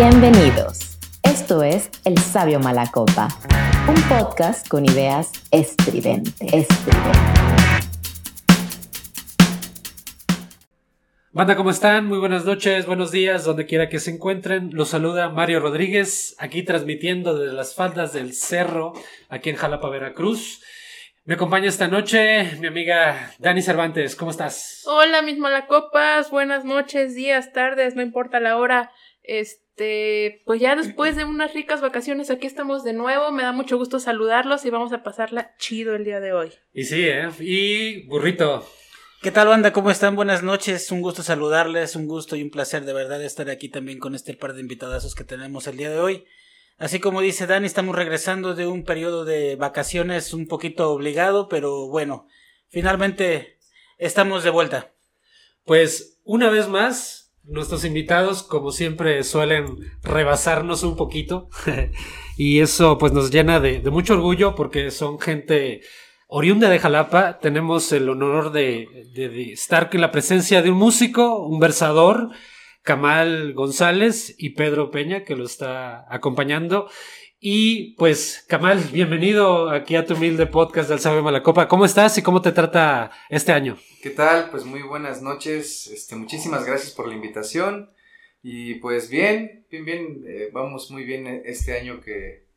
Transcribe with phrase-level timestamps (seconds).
[0.00, 0.96] Bienvenidos.
[1.24, 3.26] Esto es El Sabio Malacopa,
[3.88, 6.68] un podcast con ideas estridentes.
[11.32, 12.06] Banda, ¿cómo están?
[12.06, 14.70] Muy buenas noches, buenos días, donde quiera que se encuentren.
[14.72, 18.92] Los saluda Mario Rodríguez, aquí transmitiendo desde las faldas del cerro,
[19.28, 20.62] aquí en Jalapa, Veracruz.
[21.24, 24.14] Me acompaña esta noche mi amiga Dani Cervantes.
[24.14, 24.84] ¿Cómo estás?
[24.86, 26.30] Hola, mis malacopas.
[26.30, 28.92] Buenas noches, días, tardes, no importa la hora.
[29.24, 29.67] Este,
[30.44, 33.30] pues ya después de unas ricas vacaciones aquí estamos de nuevo.
[33.32, 36.52] Me da mucho gusto saludarlos y vamos a pasarla chido el día de hoy.
[36.72, 37.28] Y sí, ¿eh?
[37.40, 38.66] Y burrito.
[39.20, 39.72] ¿Qué tal, banda?
[39.72, 40.14] ¿Cómo están?
[40.14, 40.92] Buenas noches.
[40.92, 44.34] Un gusto saludarles, un gusto y un placer de verdad estar aquí también con este
[44.34, 46.24] par de invitadazos que tenemos el día de hoy.
[46.76, 51.88] Así como dice Dani, estamos regresando de un periodo de vacaciones un poquito obligado, pero
[51.88, 52.28] bueno,
[52.68, 53.58] finalmente
[53.98, 54.94] estamos de vuelta.
[55.64, 61.48] Pues una vez más, nuestros invitados, como siempre, suelen rebasarnos un poquito.
[62.36, 65.80] y eso pues nos llena de, mucho orgullo porque son gente
[66.26, 67.38] oriunda de Jalapa.
[67.38, 68.86] Tenemos el honor de,
[69.52, 72.30] estar en la presencia de un músico, un versador,
[72.82, 76.88] Kamal González y Pedro Peña, que lo está acompañando.
[77.40, 81.68] Y pues, Kamal, bienvenido aquí a tu humilde podcast del Sabe Malacopa.
[81.68, 83.78] ¿Cómo estás y cómo te trata este año?
[84.02, 84.50] ¿Qué tal?
[84.50, 85.86] Pues muy buenas noches.
[85.86, 87.90] Este, muchísimas gracias por la invitación.
[88.42, 92.48] Y pues bien, bien, bien, eh, vamos muy bien este año que,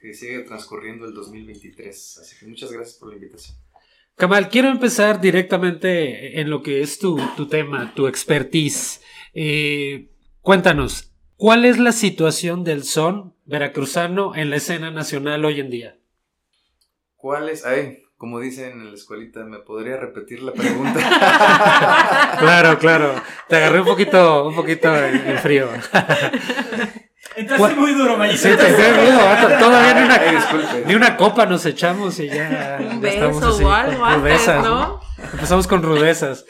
[0.00, 2.18] que sigue transcurriendo el 2023.
[2.22, 3.58] Así que muchas gracias por la invitación.
[4.16, 9.02] Kamal, quiero empezar directamente en lo que es tu, tu tema, tu expertise.
[9.34, 10.08] Eh,
[10.40, 15.96] cuéntanos, ¿cuál es la situación del son veracruzano en la escena nacional hoy en día?
[17.16, 17.64] ¿Cuál es?
[17.64, 20.98] Ay, como dicen en la escuelita, ¿me podría repetir la pregunta?
[22.38, 23.14] claro, claro.
[23.48, 25.68] Te agarré un poquito, un poquito en, en frío.
[27.36, 28.48] Entonces muy duro, Mayito.
[28.48, 29.48] Sí, te vato.
[29.58, 29.94] Todavía
[30.86, 32.78] ni una, ni copa nos echamos y ya.
[32.80, 35.00] Un ya estamos beso así, o algo con antes, rudezas, ¿no?
[35.32, 36.44] Empezamos con rudezas.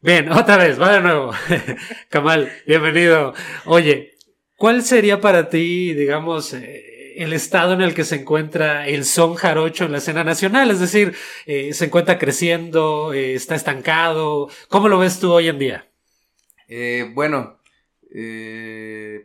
[0.00, 1.32] Bien, otra vez, va de nuevo.
[2.08, 3.34] Kamal, bienvenido.
[3.66, 4.11] Oye,
[4.62, 9.34] ¿cuál sería para ti, digamos, eh, el estado en el que se encuentra el son
[9.34, 10.70] jarocho en la escena nacional?
[10.70, 13.12] Es decir, eh, ¿se encuentra creciendo?
[13.12, 14.48] Eh, ¿Está estancado?
[14.68, 15.88] ¿Cómo lo ves tú hoy en día?
[17.12, 17.58] Bueno,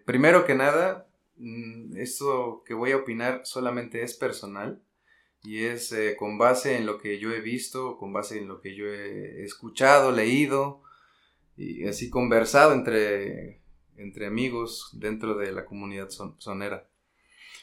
[0.06, 4.82] primero que nada, mm, esto que voy a opinar solamente es personal
[5.44, 8.76] y es con base en lo que yo he visto, con base en lo que
[8.76, 10.82] yo he escuchado, leído
[11.56, 13.62] y así conversado entre,
[13.98, 16.88] entre amigos dentro de la comunidad son- sonera.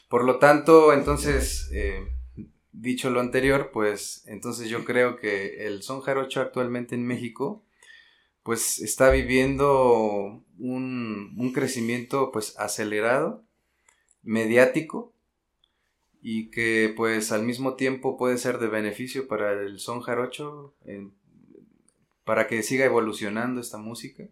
[0.09, 2.07] Por lo tanto, entonces, eh,
[2.71, 7.63] dicho lo anterior, pues entonces yo creo que el son jarocho actualmente en México
[8.43, 13.43] pues está viviendo un, un crecimiento pues acelerado,
[14.23, 15.13] mediático
[16.21, 20.75] y que pues al mismo tiempo puede ser de beneficio para el son jarocho,
[22.23, 24.27] para que siga evolucionando esta música.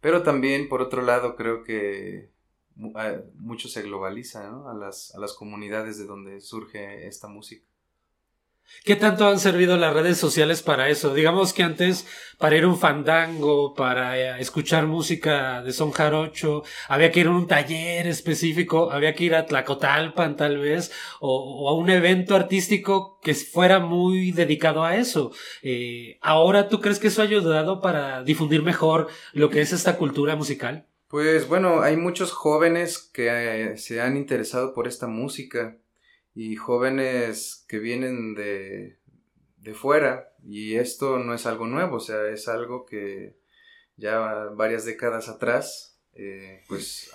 [0.00, 2.30] Pero también por otro lado creo que
[2.94, 7.67] a- mucho se globaliza a, las, a las comunidades de donde surge esta música.
[8.88, 11.12] ¿Qué tanto han servido las redes sociales para eso?
[11.12, 12.06] Digamos que antes,
[12.38, 17.26] para ir a un fandango, para eh, escuchar música de son jarocho, había que ir
[17.26, 20.90] a un taller específico, había que ir a Tlacotalpan tal vez,
[21.20, 25.32] o, a un evento artístico que fuera muy dedicado a eso.
[25.62, 29.98] Eh, ¿Ahora tú crees que eso ha ayudado para difundir mejor lo que es esta
[29.98, 30.86] cultura musical?
[31.08, 35.76] Pues bueno, hay muchos jóvenes que eh, se han interesado por esta música
[36.38, 39.00] y jóvenes que vienen de,
[39.56, 43.36] de fuera y esto no es algo nuevo, o sea, es algo que
[43.96, 44.20] ya
[44.54, 47.10] varias décadas atrás eh, pues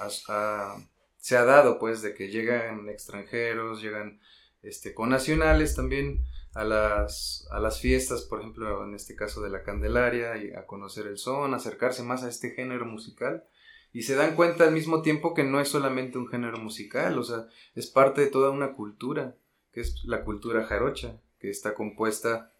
[1.19, 4.19] se ha dado pues de que llegan extranjeros, llegan
[4.61, 9.63] este, nacionales también a las, a las fiestas, por ejemplo, en este caso de la
[9.63, 13.45] Candelaria, y a conocer el son, acercarse más a este género musical
[13.93, 17.23] y se dan cuenta al mismo tiempo que no es solamente un género musical, o
[17.23, 19.37] sea, es parte de toda una cultura,
[19.71, 22.51] que es la cultura jarocha, que está compuesta,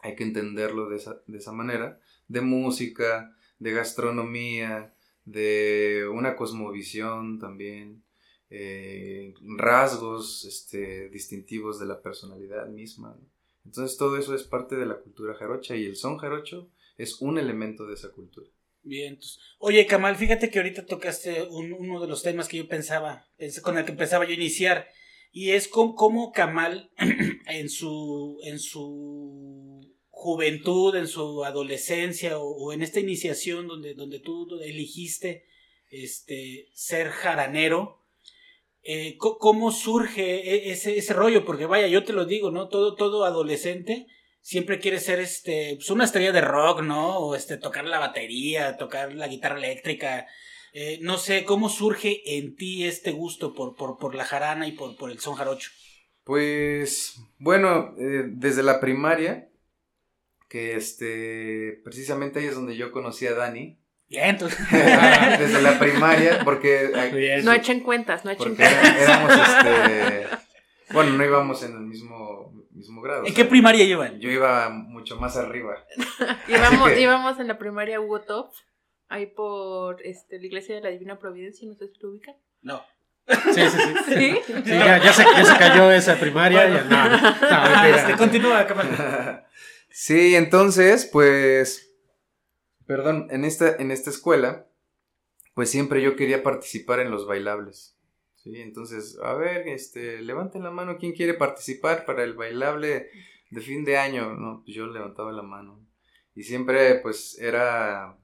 [0.00, 4.94] hay que entenderlo de esa, de esa manera, de música, de gastronomía,
[5.24, 8.02] de una cosmovisión también,
[8.50, 13.16] eh, rasgos este, distintivos de la personalidad misma.
[13.64, 16.68] Entonces todo eso es parte de la cultura jarocha y el son jarocho
[16.98, 18.48] es un elemento de esa cultura.
[18.84, 22.68] Bien, entonces- Oye, Kamal, fíjate que ahorita tocaste un- uno de los temas que yo
[22.68, 23.26] pensaba,
[23.62, 24.86] con el que empezaba yo iniciar,
[25.32, 26.90] y es cómo, Kamal
[27.48, 34.46] en su, en su juventud, en su adolescencia o, en esta iniciación donde, donde tú
[34.62, 35.44] elegiste
[35.90, 38.00] este, ser jaranero.
[38.82, 41.44] Eh, ¿Cómo surge e- ese, ese rollo?
[41.46, 42.68] Porque vaya, yo te lo digo, ¿no?
[42.68, 44.06] Todo, todo adolescente
[44.44, 47.16] siempre quiere ser este, pues una estrella de rock, ¿no?
[47.18, 50.26] O este, tocar la batería, tocar la guitarra eléctrica.
[50.74, 54.72] Eh, no sé, ¿cómo surge en ti este gusto por, por, por la jarana y
[54.72, 55.70] por, por el son jarocho?
[56.24, 59.48] Pues, bueno, eh, desde la primaria,
[60.48, 63.78] que este, precisamente ahí es donde yo conocí a Dani.
[64.08, 64.58] Bien, entonces.
[64.70, 67.44] desde la primaria, porque, bien.
[67.44, 68.72] No echen cuentas, no echen cuentas.
[68.82, 70.36] era- éramos, este,
[70.92, 72.23] bueno, no íbamos en el mismo,
[72.74, 73.22] mismo grado.
[73.22, 74.18] o ¿En sea, qué primaria llevan?
[74.20, 75.76] Yo iba mucho más arriba.
[76.48, 78.50] Íbamos, que- íbamos en la primaria Hugo Top,
[79.08, 82.34] ahí por este, la iglesia de la Divina Providencia, no sé si lo ubican.
[82.62, 82.82] No.
[83.26, 83.94] Sí, sí, sí.
[84.14, 84.36] ¿Sí?
[84.46, 86.68] Sí, ya, ya se, ya se cayó esa primaria.
[86.68, 89.48] ya, no, no, Ah, este, continúa, cámara.
[89.88, 91.90] Sí, entonces, pues,
[92.86, 94.66] perdón, en esta, en esta escuela,
[95.54, 97.93] pues siempre yo quería participar en los bailables.
[98.44, 103.08] Sí, entonces, a ver, este, levanten la mano, ¿quién quiere participar para el bailable
[103.50, 104.34] de fin de año?
[104.34, 105.80] No, pues yo levantaba la mano.
[106.34, 108.18] Y siempre, pues, era,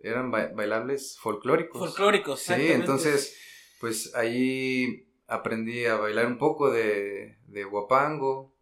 [0.00, 1.78] eran ba- bailables folclóricos.
[1.78, 3.38] Folclóricos, Sí, entonces,
[3.78, 8.56] pues ahí aprendí a bailar un poco de, de guapango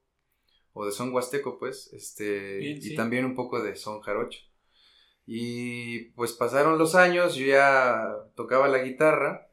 [0.73, 4.41] o de son huasteco, pues, este, Bien, y también un poco de son jarocho.
[5.25, 9.50] Y pues pasaron los años, yo ya tocaba la guitarra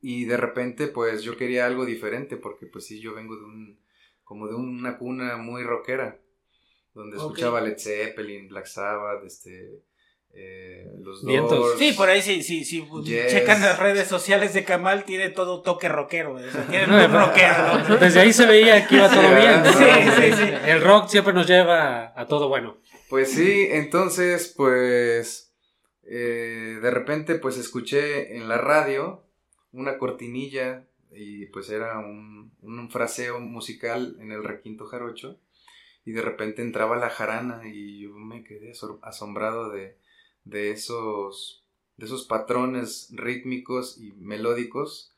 [0.00, 3.80] y de repente pues yo quería algo diferente porque pues sí, yo vengo de un,
[4.24, 6.18] como de una cuna muy rockera,
[6.94, 9.82] donde escuchaba Led Zeppelin, Black Sabbath, este,
[10.32, 11.58] eh, los Vientos.
[11.58, 11.78] Doors.
[11.78, 12.86] Sí, por ahí sí, sí, sí.
[13.04, 13.32] Yes.
[13.32, 16.32] Checan las redes sociales de Kamal, tiene todo toque rockero.
[16.32, 16.46] güey.
[16.46, 17.88] O sea, tiene No, rockero.
[17.88, 17.96] ¿no?
[17.96, 19.62] Desde ahí se veía que iba todo Sí, bien.
[19.62, 19.72] ¿no?
[19.72, 20.52] sí, sí, sí.
[20.66, 22.78] El rock siempre nos lleva a todo bueno.
[23.08, 25.52] Pues sí, entonces, pues,
[26.04, 29.24] eh, de repente, pues, escuché en la radio
[29.72, 35.38] una cortinilla y pues era un, un fraseo musical en el requinto jarocho
[36.04, 38.72] y de repente entraba la jarana y yo me quedé
[39.02, 39.96] asombrado de,
[40.44, 41.64] de esos,
[41.96, 45.14] de esos patrones rítmicos y melódicos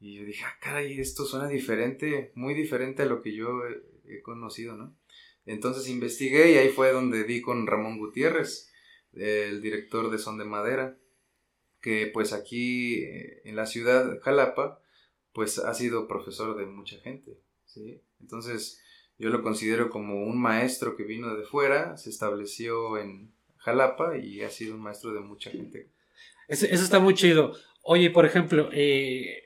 [0.00, 3.82] y yo dije, ah, caray, esto suena diferente, muy diferente a lo que yo he-
[4.16, 4.94] he conocido, ¿no?
[5.46, 8.72] Entonces investigué y ahí fue donde di con Ramón Gutiérrez,
[9.12, 10.96] el director de Son de Madera,
[11.80, 14.80] que pues aquí eh, en la ciudad Jalapa,
[15.32, 18.00] pues ha sido profesor de mucha gente, ¿sí?
[18.20, 18.80] Entonces
[19.18, 24.42] yo lo considero como un maestro que vino de fuera, se estableció en Jalapa y
[24.42, 25.88] ha sido un maestro de mucha gente.
[26.48, 27.54] Eso, eso está muy chido.
[27.82, 29.42] Oye, por ejemplo, eh,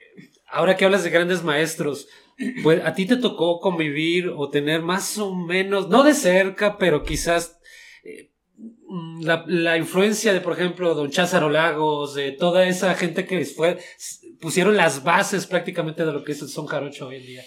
[0.48, 2.08] ahora que hablas de grandes maestros,
[2.62, 7.02] pues a ti te tocó convivir o tener más o menos, no de cerca, pero
[7.02, 7.54] quizás
[9.20, 13.79] la, la influencia de, por ejemplo, don Cházaro Lagos, de toda esa gente que fue,
[14.41, 17.44] pusieron las bases prácticamente de lo que es el son jarocho hoy en día.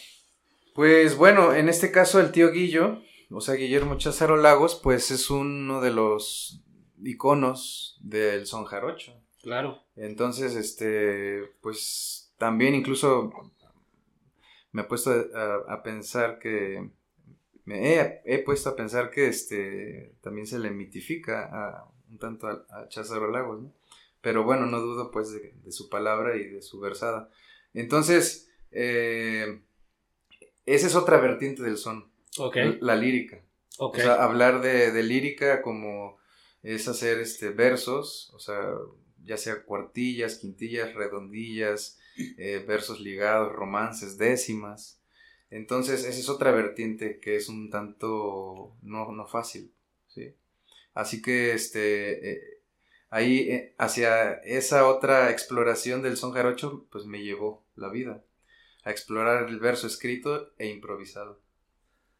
[0.73, 3.01] Pues bueno, en este caso el tío Guillo,
[3.31, 6.61] o sea, Guillermo Cházaro Lagos, pues es uno de los
[7.03, 9.13] iconos del son jarocho.
[9.41, 9.83] Claro.
[9.95, 13.31] Entonces, este, pues también incluso
[14.71, 16.89] me he puesto a, a pensar que,
[17.67, 22.47] me he, he puesto a pensar que este, también se le mitifica a, un tanto
[22.47, 23.73] a, a Cházaro Lagos, ¿no?
[24.21, 27.29] Pero bueno, no dudo pues de, de su palabra y de su versada.
[27.73, 29.61] Entonces, eh,
[30.65, 32.09] esa es otra vertiente del son,
[32.79, 33.41] la lírica.
[33.79, 36.17] O sea, hablar de, de lírica como
[36.63, 38.73] es hacer este versos, o sea,
[39.23, 41.99] ya sea cuartillas, quintillas, redondillas,
[42.37, 45.01] eh, versos ligados, romances, décimas.
[45.49, 49.73] Entonces, esa es otra vertiente que es un tanto no, no fácil,
[50.07, 50.35] ¿sí?
[50.93, 52.61] Así que, este, eh,
[53.09, 58.23] ahí, eh, hacia esa otra exploración del son jarocho, pues me llevó la vida,
[58.83, 61.39] a explorar el verso escrito e improvisado.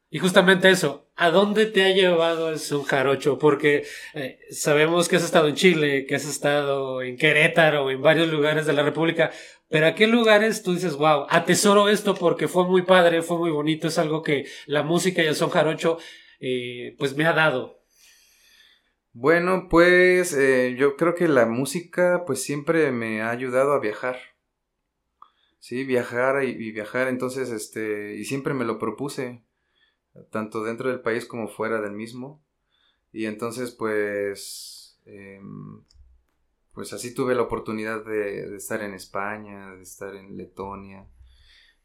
[0.09, 3.37] Y justamente eso, ¿a dónde te ha llevado el son jarocho?
[3.37, 3.83] Porque
[4.13, 8.65] eh, sabemos que has estado en Chile, que has estado en Querétaro, en varios lugares
[8.65, 9.31] de la República,
[9.69, 13.51] pero ¿a qué lugares tú dices, wow, atesoro esto porque fue muy padre, fue muy
[13.51, 15.97] bonito, es algo que la música y el son jarocho
[16.39, 17.81] eh, pues me ha dado?
[19.11, 24.17] Bueno, pues eh, yo creo que la música pues siempre me ha ayudado a viajar.
[25.59, 29.43] Sí, viajar y, y viajar, entonces, este, y siempre me lo propuse,
[30.31, 32.43] tanto dentro del país como fuera del mismo.
[33.12, 35.83] Y entonces, pues, em,
[36.74, 41.07] pues así tuve la oportunidad de, estar en España, de estar en Letonia.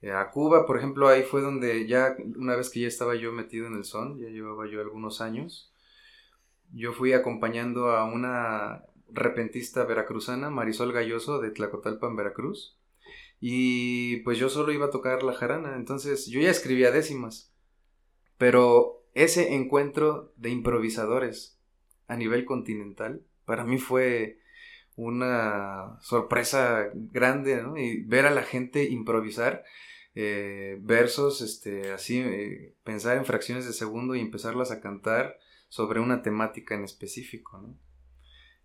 [0.02, 3.32] Eh, a Cuba, por ejemplo, ahí fue donde ya, una vez que ya estaba yo
[3.32, 5.72] metido en el son, ya llevaba yo algunos años,
[6.72, 12.78] yo fui acompañando a una, repentista veracruzana, Marisol Galloso de Tlacotalpan, Veracruz.
[13.40, 17.51] Y pues yo solo iba a tocar la jarana, entonces yo ya escribía décimas.
[18.42, 21.60] Pero ese encuentro de improvisadores
[22.08, 24.40] a nivel continental para mí fue
[24.96, 27.76] una sorpresa grande, ¿no?
[27.76, 29.62] Y ver a la gente improvisar
[30.16, 36.00] eh, versos, este, así, eh, pensar en fracciones de segundo y empezarlas a cantar sobre
[36.00, 37.78] una temática en específico, ¿no?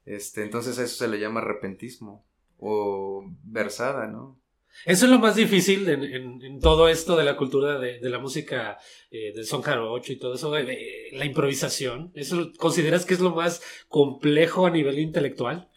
[0.06, 2.26] Este, entonces a eso se le llama repentismo
[2.58, 4.40] o versada, ¿no?
[4.86, 8.78] Eso es lo más difícil en, todo esto de la cultura de, la música
[9.12, 12.12] eh, del son jarocho y todo eso, la improvisación.
[12.16, 15.70] ¿Eso consideras que es lo más complejo a nivel intelectual?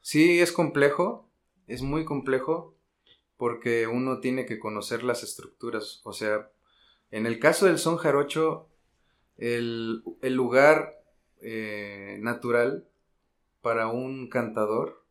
[0.00, 1.30] Sí, es complejo,
[1.66, 2.76] es muy complejo,
[3.36, 6.00] porque uno tiene que conocer las estructuras.
[6.04, 6.50] O sea,
[7.10, 8.68] en el caso del son jarocho,
[9.36, 11.02] el, lugar
[11.40, 12.86] eh, natural
[13.62, 15.04] para un cantador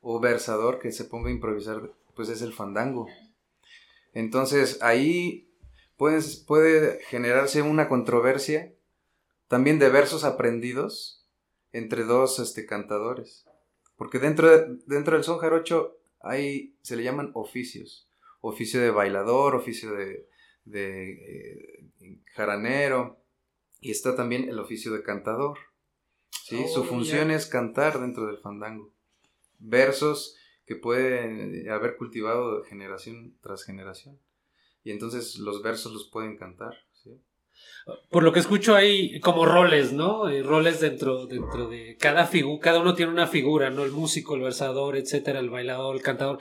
[0.00, 3.06] o versador que se ponga a improvisar, pues es el fandango.
[4.12, 5.54] Entonces ahí
[5.96, 8.74] puede generarse una controversia
[9.46, 11.24] también de versos aprendidos
[11.70, 13.44] entre dos este, cantadores.
[13.96, 14.50] Porque dentro,
[14.86, 18.10] dentro del son jarocho hay, se le llaman oficios.
[18.40, 20.28] Oficio de bailador, oficio de,
[20.64, 23.22] de eh, jaranero.
[23.80, 25.56] Y está también el oficio de cantador.
[26.32, 26.66] ¿sí?
[26.66, 28.92] Su oh, función es cantar dentro del fandango.
[29.60, 30.34] Versos
[30.68, 34.20] que pueden haber cultivado generación tras generación.
[34.84, 36.74] Y entonces los versos los pueden cantar.
[38.10, 40.28] Por lo que escucho hay como roles, ¿no?
[40.28, 43.82] Eh, roles dentro, dentro de cada figura, cada uno tiene una figura, ¿no?
[43.82, 46.38] El músico, el versador, etcétera, el bailador, el cantador.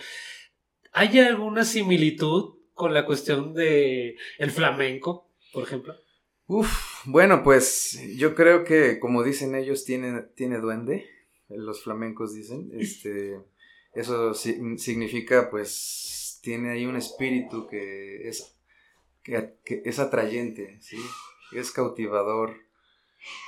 [0.92, 5.96] ¿Hay alguna similitud con la cuestión de el flamenco, por ejemplo?
[6.48, 11.06] Uf, bueno, pues yo creo que como dicen ellos tiene, tiene duende,
[11.48, 13.42] los flamencos dicen, este,
[13.98, 18.56] eso significa pues tiene ahí un espíritu que es,
[19.24, 20.98] que, que es atrayente, ¿sí?
[21.52, 22.56] es cautivador.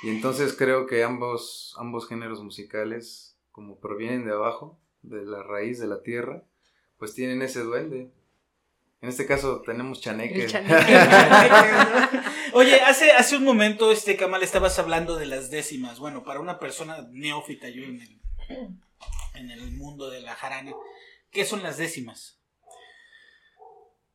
[0.02, 5.78] Y entonces creo que ambos, ambos géneros musicales, como provienen de abajo, de la raíz
[5.78, 6.42] de la tierra,
[6.98, 8.10] pues tienen ese duende.
[9.00, 10.46] En este caso tenemos chaneque.
[12.52, 16.00] Oye, hace, hace un momento, este Kamal, estabas hablando de las décimas.
[16.00, 18.20] Bueno, para una persona neófita, yo en el,
[19.34, 20.72] en el mundo de la jarana,
[21.30, 22.40] ¿qué son las décimas?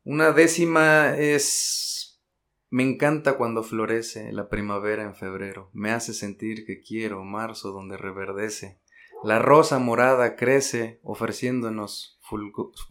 [0.03, 1.95] Una décima es
[2.75, 7.95] me encanta cuando florece la primavera en febrero, me hace sentir que quiero marzo donde
[7.95, 8.81] reverdece.
[9.23, 12.19] La rosa morada crece ofreciéndonos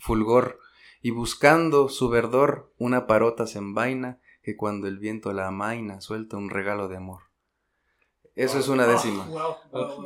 [0.00, 0.58] fulgor
[1.02, 6.38] y buscando su verdor una parota se envaina que cuando el viento la amaina suelta
[6.38, 7.33] un regalo de amor.
[8.36, 9.28] Eso es una décima.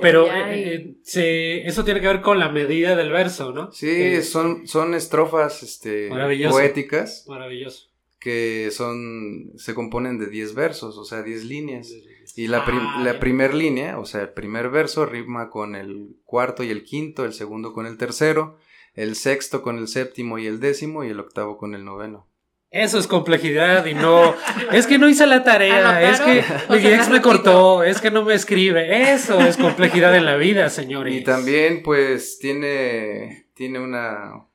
[0.03, 3.73] Pero eh, eh, eso tiene que ver con la medida del verso, ¿no?
[3.73, 6.11] Sí, eh, son, son estrofas este,
[6.51, 7.25] poéticas.
[7.27, 11.93] Maravilloso que son, se componen de 10 versos, o sea, 10 líneas.
[12.35, 12.65] Y la,
[13.03, 17.25] la primera línea, o sea, el primer verso rima con el cuarto y el quinto,
[17.25, 18.59] el segundo con el tercero,
[18.95, 22.28] el sexto con el séptimo y el décimo y el octavo con el noveno.
[22.71, 24.35] Eso es complejidad y no.
[24.73, 28.25] Es que no hice la tarea, es que mi ex me cortó, es que no
[28.25, 29.13] me escribe.
[29.13, 31.15] Eso es complejidad en la vida, señores.
[31.15, 34.47] Y también, pues, tiene, tiene una,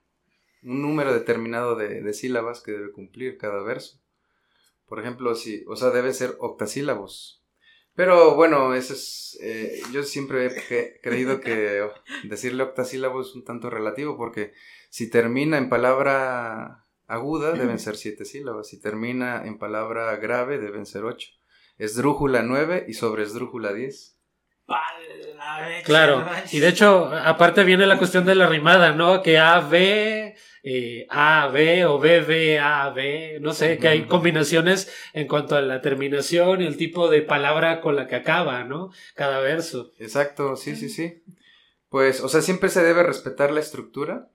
[0.61, 3.99] un número determinado de, sílabas que debe cumplir cada verso.
[4.87, 7.43] Por ejemplo, si, o sea, deben ser octasílabos.
[7.95, 11.87] Pero bueno, eso es, eh, yo siempre he creído que
[12.23, 14.53] decirle octasílabo es un tanto relativo porque
[14.89, 16.82] si termina en palabra
[17.13, 21.29] aguda deben ser siete sílabas, si termina en palabra grave deben ser ocho.
[21.77, 24.17] Esdrújula nueve y sobre esdrújula diez.
[25.83, 29.21] Claro, y de hecho, aparte viene la cuestión de la rimada, ¿no?
[29.21, 34.05] Que A, B, eh, A, B o B, B, A, B, no sé, que hay
[34.05, 38.63] combinaciones en cuanto a la terminación y el tipo de palabra con la que acaba,
[38.63, 38.91] ¿no?
[39.15, 39.91] Cada verso.
[39.99, 41.23] Exacto, sí, sí, sí.
[41.89, 44.29] Pues, o sea, siempre se debe respetar la estructura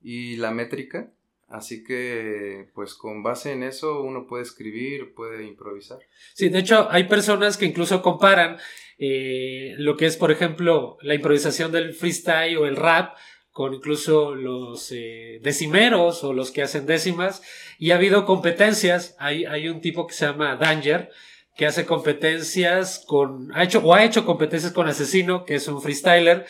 [0.00, 1.10] y la métrica.
[1.54, 6.00] Así que, pues con base en eso uno puede escribir, puede improvisar.
[6.32, 8.56] Sí, de hecho hay personas que incluso comparan
[8.98, 13.16] eh, lo que es, por ejemplo, la improvisación del freestyle o el rap
[13.52, 17.40] con incluso los eh, decimeros o los que hacen décimas.
[17.78, 19.14] Y ha habido competencias.
[19.20, 21.08] Hay, hay un tipo que se llama Danger,
[21.54, 25.80] que hace competencias con, ha hecho, o ha hecho competencias con Asesino, que es un
[25.80, 26.46] freestyler,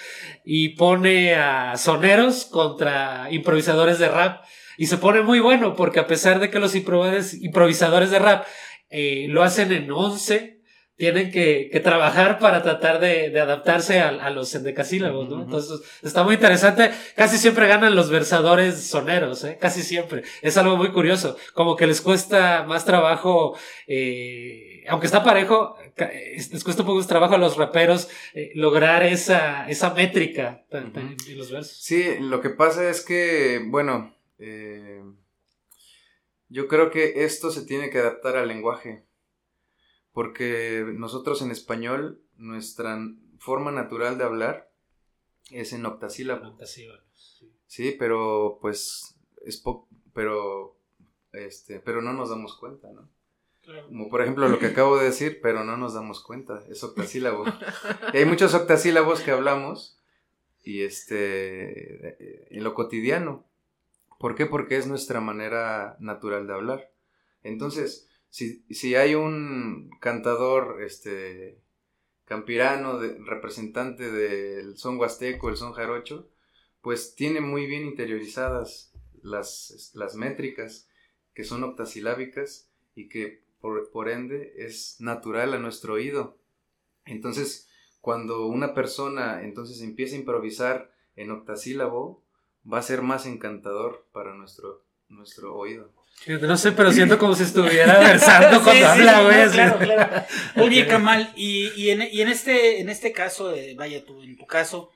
[0.47, 4.45] y pone a soneros contra improvisadores de rap.
[4.77, 8.47] Y se pone muy bueno, porque a pesar de que los improvisadores de rap
[8.91, 10.55] eh, lo hacen en 11,
[10.97, 15.43] tienen que, que trabajar para tratar de, de adaptarse a, a, los endecasílabos, ¿no?
[15.43, 16.93] Entonces, está muy interesante.
[17.17, 19.59] Casi siempre ganan los versadores soneros, ¿eh?
[19.61, 20.23] Casi siempre.
[20.41, 21.37] Es algo muy curioso.
[21.53, 27.09] Como que les cuesta más trabajo, eh, aunque está parejo, les cuesta un poco más
[27.09, 31.77] trabajo a los raperos eh, lograr esa, esa métrica en los versos.
[31.83, 34.15] Sí, lo que pasa es que, bueno,
[34.47, 35.03] eh,
[36.49, 39.07] yo creo que esto se tiene que adaptar al lenguaje
[40.13, 42.99] porque nosotros en español, nuestra
[43.39, 44.71] forma natural de hablar
[45.51, 46.51] es en octasílabo.
[46.51, 47.53] Octasílabo, sí.
[47.67, 47.97] sí.
[47.99, 49.63] pero pues es
[50.15, 50.79] pero
[51.33, 53.11] este, pero no nos damos cuenta, ¿no?
[53.63, 53.89] Claro.
[53.89, 57.45] Como por ejemplo lo que acabo de decir, pero no nos damos cuenta, es octasílabo.
[58.13, 59.99] y hay muchos octasílabos que hablamos
[60.63, 63.45] y este en lo cotidiano.
[64.19, 64.47] ¿Por qué?
[64.47, 66.93] Porque es nuestra manera natural de hablar.
[67.43, 71.61] Entonces, si, hay un cantador este,
[72.25, 76.29] campirano, representante del son huasteco, el son jarocho,
[76.81, 78.93] pues tiene muy bien interiorizadas
[79.23, 80.89] las, las métricas
[81.33, 86.39] que son octasilábicas y que por, por, ende es natural a nuestro oído.
[87.07, 87.69] Entonces,
[88.01, 92.24] cuando una persona entonces empieza a improvisar en octasílabo,
[92.71, 95.93] va a ser más encantador para nuestro, nuestro oído.
[96.41, 99.51] No sé, pero siento como si estuviera versando cuando habla, güey.
[99.51, 100.27] claro, claro.
[100.57, 104.37] Oye, Kamal, y, y, en, y en, este, en este caso, eh, vaya tú, en
[104.37, 104.91] tu caso,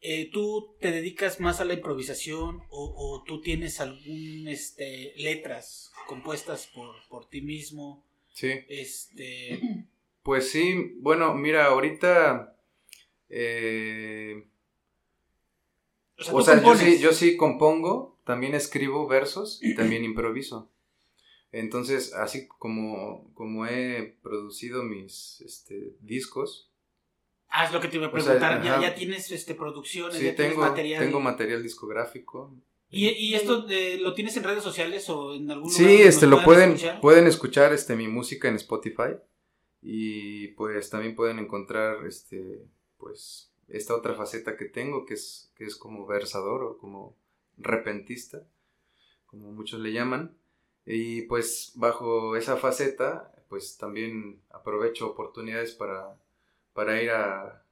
[0.00, 5.92] eh, ¿tú te dedicas más a la improvisación o, o, tú tienes algún, este, letras
[6.06, 8.04] compuestas por, por ti mismo?
[8.34, 8.50] Sí.
[8.68, 9.86] Este...
[10.22, 12.54] Pues sí, bueno, mira, ahorita...
[13.28, 14.44] Eh,
[16.18, 20.70] o sea, o sea yo, sí, yo sí compongo, también escribo versos y también improviso.
[21.52, 26.70] Entonces, así como, como he producido mis este, discos.
[27.48, 28.62] Ah, es lo que te iba a preguntar.
[28.62, 30.18] ¿Ya, tienes este, producciones?
[30.18, 31.02] Sí, tengo, material?
[31.02, 32.54] tengo material discográfico.
[32.90, 35.76] ¿Y, y esto eh, lo tienes en redes sociales o en algún lugar?
[35.76, 37.00] Sí, este, lo pueden escuchar?
[37.00, 39.16] pueden escuchar este, mi música en Spotify.
[39.80, 42.66] Y pues también pueden encontrar este,
[42.98, 47.16] pues, esta otra faceta que tengo, que es, que es como versador o como
[47.58, 48.42] repentista,
[49.26, 50.36] como muchos le llaman.
[50.84, 56.16] Y pues bajo esa faceta, pues también aprovecho oportunidades para,
[56.72, 57.64] para ir a,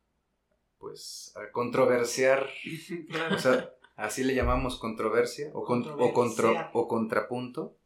[0.78, 2.48] pues, a controversiar,
[3.35, 7.76] o sea, así le llamamos controversia o, o, o contrapunto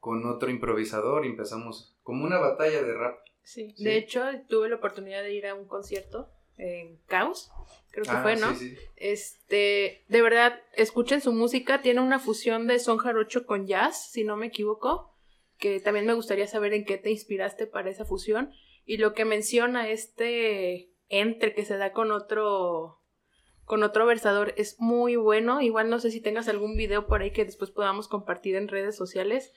[0.00, 3.18] con otro improvisador y empezamos como una batalla de rap.
[3.42, 3.72] Sí.
[3.78, 7.50] de hecho tuve la oportunidad de ir a un concierto en Caos,
[7.90, 8.54] creo que ah, fue, ¿no?
[8.96, 14.24] Este, de verdad, escuchen su música, tiene una fusión de son jarocho con jazz, si
[14.24, 15.14] no me equivoco,
[15.58, 18.52] que también me gustaría saber en qué te inspiraste para esa fusión
[18.84, 23.00] y lo que menciona este entre que se da con otro
[23.64, 27.32] con otro versador es muy bueno, igual no sé si tengas algún video por ahí
[27.32, 29.52] que después podamos compartir en redes sociales,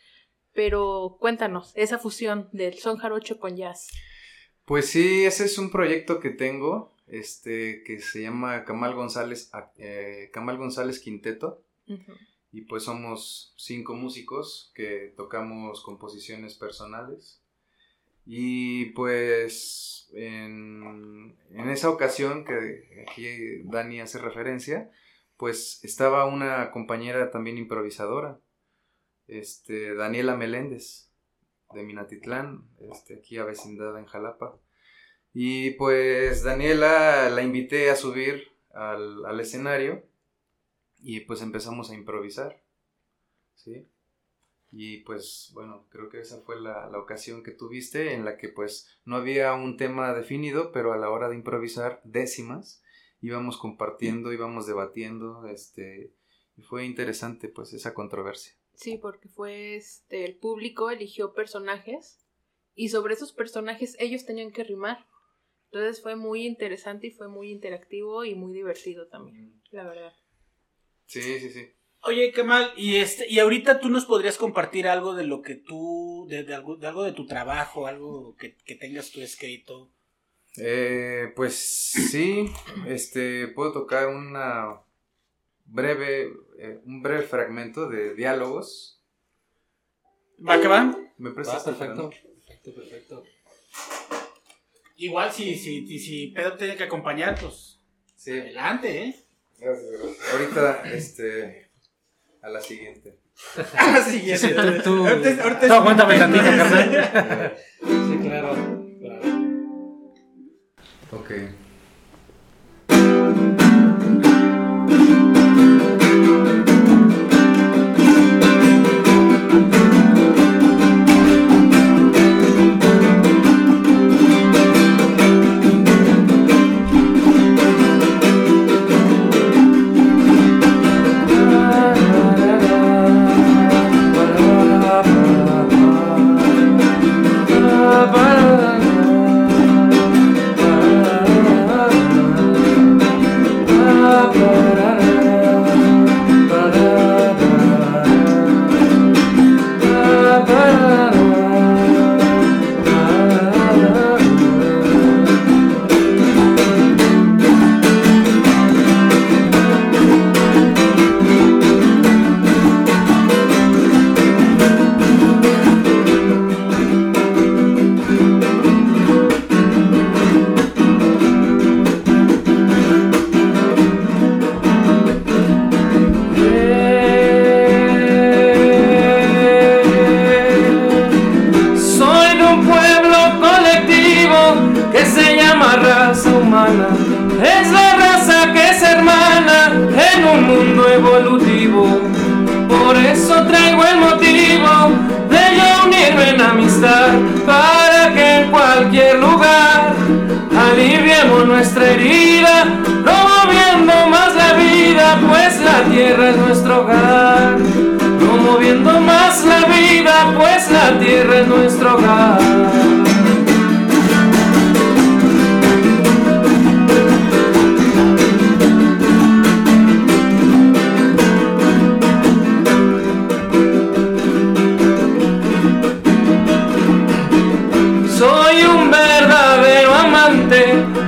[0.52, 3.88] pero cuéntanos esa fusión del son jarocho con jazz.
[4.70, 10.30] Pues sí, ese es un proyecto que tengo, este, que se llama Camal González, eh,
[10.32, 11.64] González Quinteto.
[12.52, 17.42] Y pues somos cinco músicos que tocamos composiciones personales.
[18.28, 24.92] Y pues en, en esa ocasión que aquí Dani hace referencia,
[25.36, 28.40] pues estaba una compañera también improvisadora,
[29.28, 31.09] este, Daniela Meléndez
[31.74, 34.58] de Minatitlán, este, aquí a vecindad en Jalapa.
[35.34, 40.04] Y pues Daniela la invité a subir al, escenario
[41.00, 42.64] y pues empezamos a improvisar,
[43.56, 43.88] ¿sí?
[44.72, 48.50] Y pues bueno, creo que esa fue la, la, ocasión que tuviste en la que
[48.50, 52.84] pues no había un tema definido, pero a la hora de improvisar décimas
[53.22, 56.14] íbamos compartiendo, íbamos debatiendo, este,
[56.56, 58.54] y fue interesante pues esa controversia.
[58.80, 62.26] Sí, porque fue este, el público eligió personajes
[62.76, 65.06] y sobre esos personajes ellos tenían que rimar.
[65.66, 70.14] Entonces fue muy interesante y fue muy interactivo y muy divertido también, la verdad.
[71.08, 71.68] Sí, sí, sí.
[72.04, 76.26] Oye, Kemal, y este, y ahorita tú nos podrías compartir algo de lo que tú,
[76.30, 79.92] de, algo, de algo de tu trabajo, algo que, que tengas tú escrito.
[80.56, 82.46] Eh, pues sí,
[82.88, 84.86] este, puedo tocar una
[85.72, 89.02] breve, eh, un breve fragmento de diálogos.
[90.48, 90.96] ¿Va que va?
[91.18, 92.10] ¿Me prestas perfecto.
[92.10, 93.24] Perfecto, perfecto.
[94.98, 97.80] Igual si, si, si Pedro tiene que acompañar, pues
[98.16, 98.32] sí.
[98.32, 99.26] adelante, ¿eh?
[99.60, 101.72] Gracias, Ahorita, este,
[102.42, 103.20] a la siguiente.
[103.78, 104.38] a la siguiente.
[104.38, 105.08] Sí, tú, tú...
[105.08, 105.68] Ahorita, ahorita...
[105.68, 107.58] No, aguántame tantito, carnal.
[107.82, 108.56] sí, claro.
[109.00, 109.22] claro.
[111.12, 111.32] Ok.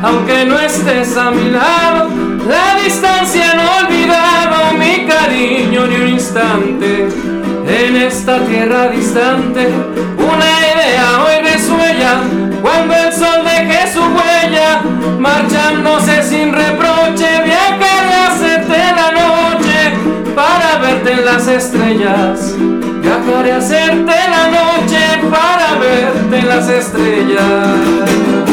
[0.04, 2.10] Aunque no estés a mi lado.
[2.48, 7.10] La distancia no ha olvidado mi cariño ni un instante.
[7.68, 9.70] En esta tierra distante,
[10.18, 12.22] una idea hoy resuella.
[12.62, 14.82] Cuando el sol deje su huella,
[15.20, 19.94] marchándose sin reproche, viajaré a hacerte la noche
[20.36, 22.56] para verte en las estrellas.
[23.02, 28.51] Viajaré a hacerte la noche para verte en las estrellas.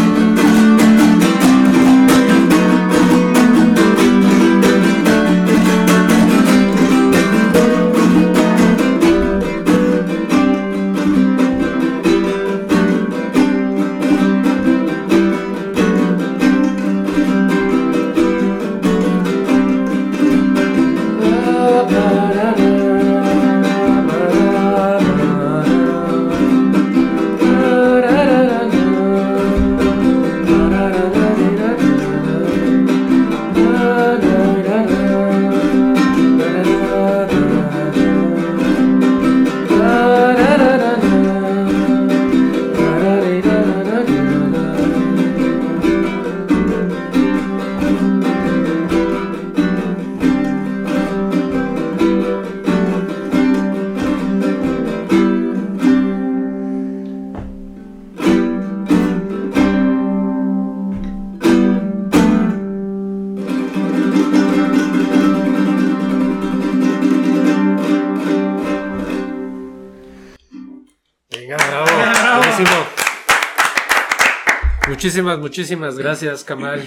[75.09, 76.85] Muchísimas, muchísimas gracias, Kamal.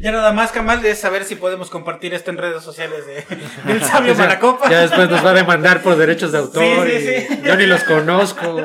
[0.00, 3.26] Ya nada más, Kamal, es saber si podemos compartir esto en redes sociales de,
[3.66, 4.70] del sabio Malacopa.
[4.70, 6.88] Ya después nos va a demandar por derechos de autor.
[6.88, 7.42] Sí, sí, y sí.
[7.44, 8.56] Yo ni los conozco.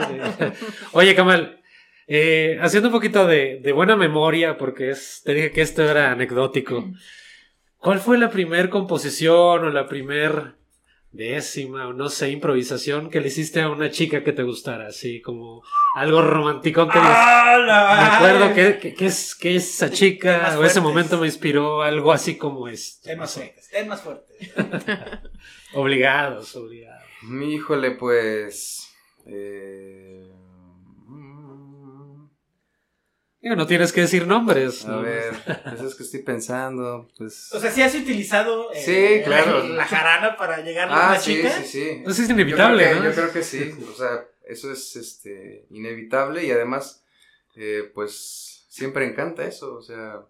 [0.94, 1.62] Oye, Kamal,
[2.08, 6.12] eh, haciendo un poquito de, de buena memoria, porque es, te dije que esto era
[6.12, 6.90] anecdótico.
[7.76, 10.56] ¿Cuál fue la primer composición o la primer
[11.18, 14.88] décima o no sé, improvisación que le hiciste a una chica que te gustara?
[14.88, 15.64] Así como
[15.96, 20.64] algo romántico que ¡Ah, la Me acuerdo que, que, que es, que esa chica o
[20.64, 23.10] ese momento me inspiró algo así como esto.
[23.10, 24.38] Ten más fuertes, ten más fuertes.
[25.74, 27.04] Obligados, obligados.
[27.42, 28.90] Híjole, pues.
[29.26, 30.27] eh,
[33.48, 34.84] Digo, no tienes que decir nombres.
[34.84, 35.02] a ¿no?
[35.04, 35.34] ver,
[35.64, 37.50] pues es que estoy pensando, pues.
[37.54, 39.66] O sea, ¿sí has utilizado eh, Sí, claro.
[39.70, 41.50] la jarana para llegar a ah, una sí, chica?
[41.62, 42.04] sí, sí.
[42.06, 43.10] Eso es inevitable, yo creo que, ¿no?
[43.10, 43.74] Yo creo que sí.
[43.90, 47.06] O sea, eso es este inevitable y además,
[47.56, 49.76] eh, pues siempre encanta eso.
[49.76, 50.26] O sea,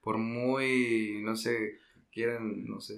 [0.00, 1.74] por muy, no sé,
[2.12, 2.94] quieran, no sé,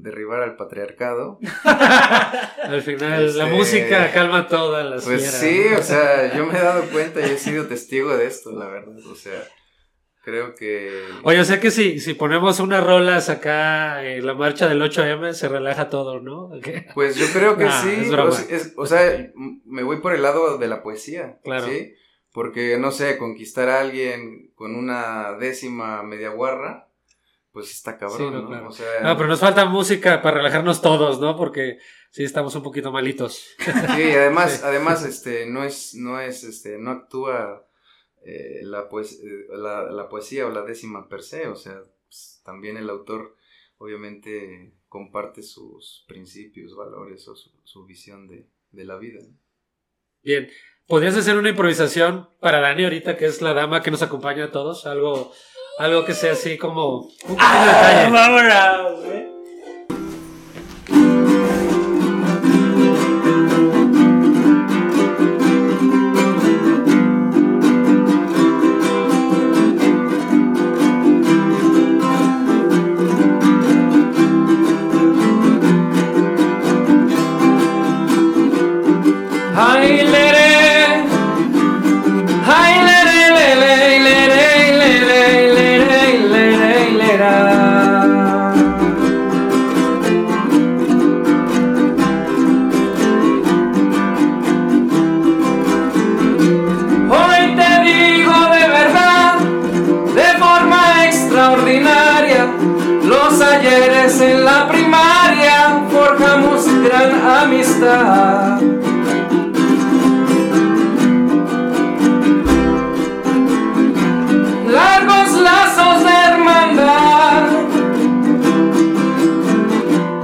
[0.00, 1.38] derribar al patriarcado.
[2.62, 5.78] Al final, la Este, música calma todas las Pues fieras, sí, ¿no?
[5.78, 8.96] o sea, yo me he dado cuenta y he sido testigo de esto, la verdad.
[9.10, 9.42] O sea,
[10.22, 11.02] Creo que...
[11.24, 15.34] Oye, o sea que si, si ponemos unas rolas acá en la marcha del 8M,
[15.34, 16.50] se relaja todo, ¿no?
[16.94, 17.90] Pues yo creo que Nah, sí.
[18.06, 19.30] es o, es- o sea,
[19.66, 21.40] me voy por el lado de la poesía.
[21.44, 21.66] Claro.
[21.66, 21.92] ¿sí?
[22.32, 26.88] Porque, no sé, conquistar a alguien con una décima media guarra,
[27.54, 28.48] pues está cabrón, Sí, no, ¿no?
[28.48, 28.68] claro.
[28.68, 31.36] O sea, No, pero nos falta música para relajarnos todos, ¿no?
[31.36, 31.78] Porque
[32.10, 33.46] sí estamos un poquito malitos.
[33.58, 34.60] Sí, además, Sí.
[34.64, 37.66] además, este, no es, no es, este, no actúa
[38.26, 42.42] eh, la, poes- eh, la, la poesía o la décima per se, o sea, pues,
[42.44, 43.36] también el autor
[43.78, 49.20] obviamente comparte sus principios, valores o su, su visión de, de la vida.
[50.22, 50.48] Bien.
[50.86, 54.50] ¿Podrías hacer una improvisación para Dani ahorita, que es la dama que nos acompaña a
[54.52, 54.84] todos?
[54.86, 55.32] Algo,
[55.78, 58.10] algo que sea así como un pequeño detalle.
[58.10, 59.33] Vámonos, güey.
[103.66, 108.60] Ayeres en la primaria forjamos gran amistad.
[114.70, 117.42] largos lazos de hermandad,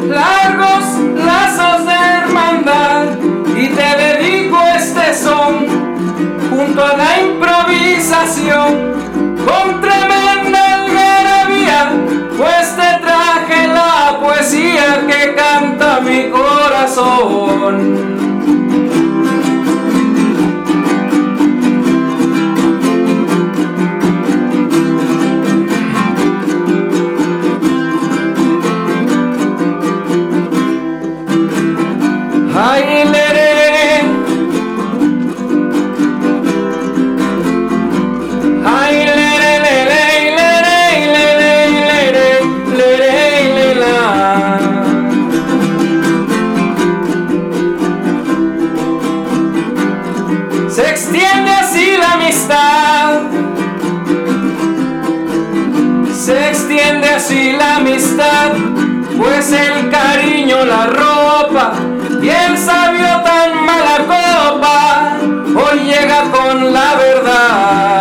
[0.08, 0.84] largos
[1.24, 3.04] lazos de hermandad,
[3.56, 5.66] y te dedico este son
[6.50, 8.89] junto a la improvisación
[16.10, 18.09] mi corazón.
[59.52, 61.72] El cariño la ropa
[62.22, 65.18] y el sabio tan mala copa
[65.56, 67.99] hoy llega con la verdad.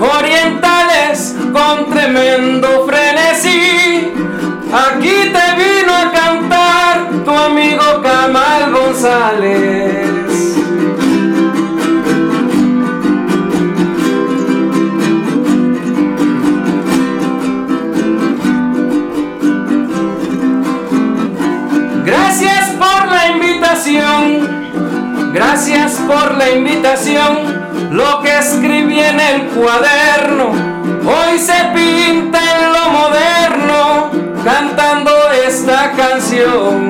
[0.00, 4.12] Orientales con tremendo frenesí.
[4.72, 9.75] Aquí te vino a cantar tu amigo Camal González.
[29.56, 30.50] Cuaderno,
[31.06, 34.10] hoy se pinta en lo moderno,
[34.44, 35.10] cantando
[35.46, 36.85] esta canción.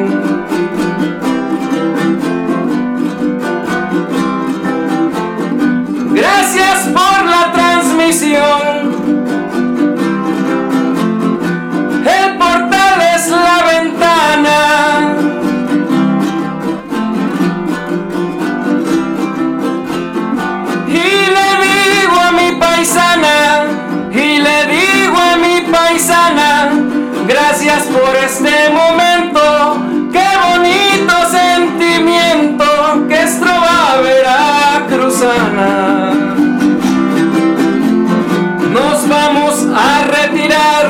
[38.73, 40.87] Nos vamos a retirar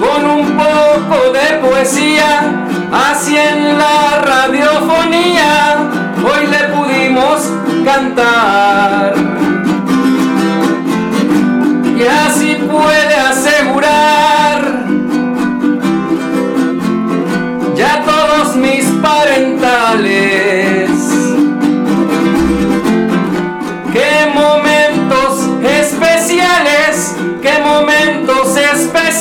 [0.00, 5.76] con un poco de poesía, así en la radiofonía
[6.24, 7.52] hoy le pudimos
[7.84, 9.14] cantar.
[11.96, 14.84] Y así puede asegurar
[17.76, 20.27] ya todos mis parentales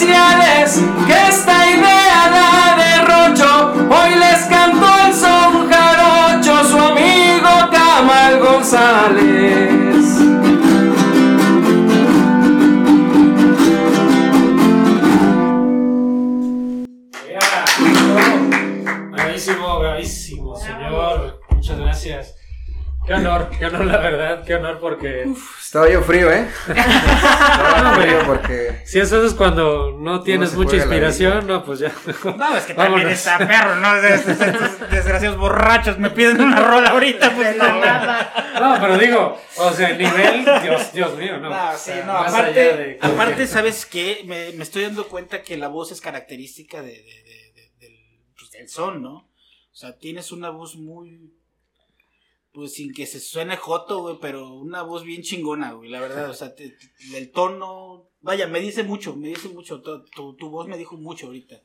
[0.05, 3.73] es que esta idea da derrocho.
[3.89, 10.19] Hoy les cantó el son jarocho su amigo Camal González.
[17.27, 17.65] Yeah.
[19.11, 21.39] Bravísimo, bravísimo, señor.
[21.49, 22.35] Muchas gracias.
[23.07, 25.33] Qué honor, qué honor, la verdad, qué honor porque
[25.77, 26.47] Estaba yo frío, ¿eh?
[26.67, 28.81] Estaba frío porque...
[28.83, 31.91] si eso es cuando no tienes mucha inspiración, no, pues ya.
[32.35, 33.95] No, es que también está perro, ¿no?
[33.97, 37.67] Es- es- es- Desgraciados borrachos me piden una rola ahorita, pues no.
[38.59, 41.49] No, pero digo, o sea, el nivel, Dios, Dios mío, no.
[41.51, 44.23] No, sí, no, más aparte, allá de- aparte, ¿sabes qué?
[44.25, 47.97] Me, me estoy dando cuenta que la voz es característica de, de- de- de- del,
[48.35, 49.13] pues, del son, ¿no?
[49.17, 51.31] O sea, tienes una voz muy,
[52.57, 56.27] pues sin que se suene joto, güey, pero una voz bien chingona, güey, la verdad,
[56.27, 56.75] o sea, te-
[57.15, 61.27] el tono, vaya, me dice mucho, me dice mucho, tu, tu- voz me dijo mucho
[61.27, 61.61] ahorita.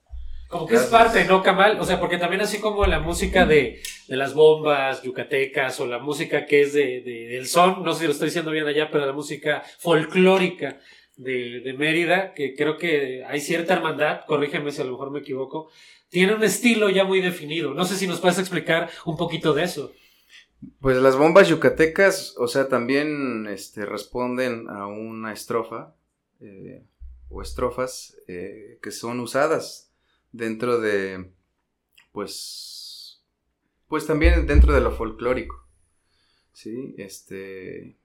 [0.49, 1.81] Como que es parte, ¿no, Kamal?
[1.81, 5.99] O sea, porque también así como la música de, de las bombas yucatecas o la
[5.99, 8.91] música que es de, de- del son, no sé si lo estoy diciendo bien allá,
[8.91, 10.79] pero la música folclórica
[11.17, 15.71] de Mérida, que creo que hay cierta hermandad, corrígeme si a lo mejor me equivoco,
[16.11, 17.73] tiene un estilo ya muy definido.
[17.73, 19.93] No sé si nos puedes explicar un poquito de eso.
[20.81, 25.95] Pues las bombas yucatecas, o sea, también este, responden a una estrofa
[26.41, 26.85] eh,
[27.29, 29.91] o estrofas eh, que son usadas
[30.31, 31.31] dentro de,
[32.13, 33.23] pues,
[33.89, 35.67] pues también dentro de lo folclórico,
[36.53, 36.95] ¿sí?
[36.97, 37.97] Este,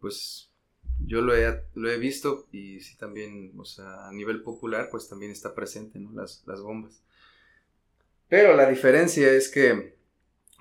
[0.00, 0.50] pues
[1.06, 5.08] yo lo he, lo he visto y sí también, o sea, a nivel popular, pues
[5.08, 6.12] también está presente, ¿no?
[6.12, 7.02] Las, las bombas.
[8.28, 9.96] Pero la diferencia es que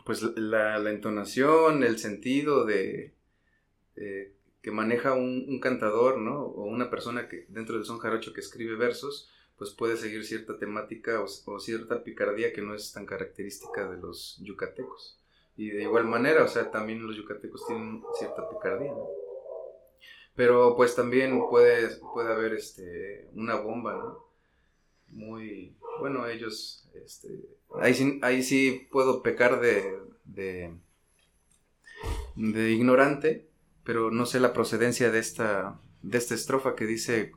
[0.06, 3.14] pues la, entonación, el sentido de
[4.62, 6.42] que maneja un, cantador, ¿no?
[6.44, 10.58] O una persona que dentro del son jarocho que escribe versos, pues puede seguir cierta
[10.58, 15.20] temática o, o cierta picardía que no es tan característica de los yucatecos.
[15.58, 19.08] Y de igual manera, o sea, también los yucatecos tienen cierta picardía, ¿no?
[20.36, 24.26] Pero pues también puede, puede haber este, una bomba, ¿no?
[25.10, 27.30] Muy, bueno, ellos, este,
[27.80, 30.74] ahí sí, ahí sí puedo pecar de, de,
[32.36, 33.48] de ignorante,
[33.84, 37.32] pero no sé la procedencia de esta, de esta estrofa que dice,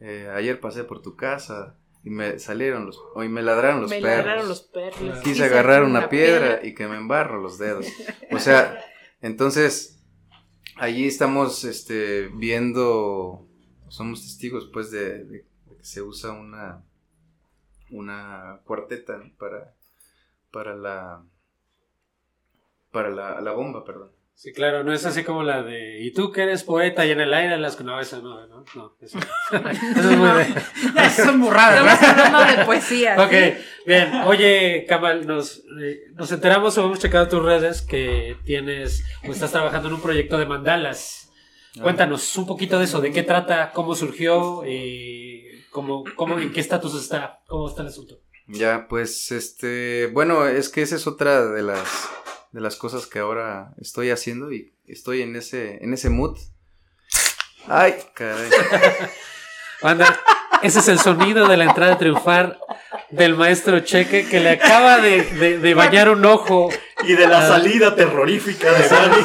[0.00, 3.90] eh, ayer pasé por tu casa y me salieron los, o y me ladraron los
[3.90, 4.16] Me perros.
[4.18, 5.18] ladraron los perros.
[5.24, 7.86] Quise agarrar una piedra y que me embarro los dedos.
[8.30, 8.78] O sea,
[9.22, 10.04] entonces,
[10.76, 13.48] allí estamos este, viendo,
[13.88, 15.40] somos testigos pues de, de
[15.76, 16.84] que se usa una,
[17.90, 19.30] una cuarteta ¿no?
[19.38, 19.74] para,
[20.50, 21.22] para la,
[22.90, 24.10] para la, la bomba, perdón.
[24.36, 27.20] Sí, claro, no es así como la de ¿y tú que eres poeta y en
[27.20, 29.18] el aire las no, esa no, no, no, eso,
[29.50, 30.62] eso es muy de...
[30.94, 33.16] Ya, son burradas, Estamos hablando de poesía.
[33.18, 33.64] Ok, ¿sí?
[33.86, 34.14] bien.
[34.26, 39.52] Oye, Kamal, nos, eh, nos enteramos o hemos checado tus redes que tienes o estás
[39.52, 41.32] trabajando en un proyecto de mandalas.
[41.80, 45.25] Cuéntanos un poquito de eso, de qué trata, cómo surgió, eh,
[45.76, 48.18] cómo, cómo, en qué estatus está, cómo está el asunto.
[48.46, 52.08] Ya, pues, este, bueno, es que esa es otra de las,
[52.52, 56.38] de las cosas que ahora estoy haciendo y estoy en ese, en ese mood.
[57.66, 58.48] Ay, caray.
[59.82, 60.18] Banda,
[60.62, 62.58] ese es el sonido de la entrada triunfal
[63.10, 66.70] del maestro Cheque que le acaba de, de- de bañar un ojo.
[67.04, 67.48] Y de la Ah.
[67.48, 69.16] salida terrorífica de Dani.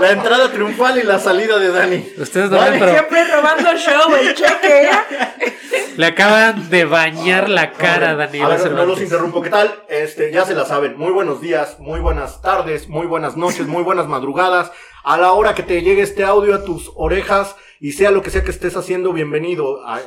[0.00, 2.12] La entrada triunfal y la salida de Dani.
[2.18, 4.82] Ustedes no Vale, ven, pero Siempre robando show, el cheque.
[4.84, 5.52] ¿eh?
[5.96, 9.42] le acaban de bañar la cara a Daniela A ver, no los interrumpo.
[9.42, 9.82] ¿Qué tal?
[9.88, 10.96] Este, ya se la saben.
[10.98, 14.72] Muy buenos días, muy buenas tardes, muy buenas noches, muy buenas madrugadas.
[15.04, 18.30] A la hora que te llegue este audio a tus orejas y sea lo que
[18.30, 20.00] sea que estés haciendo, bienvenido a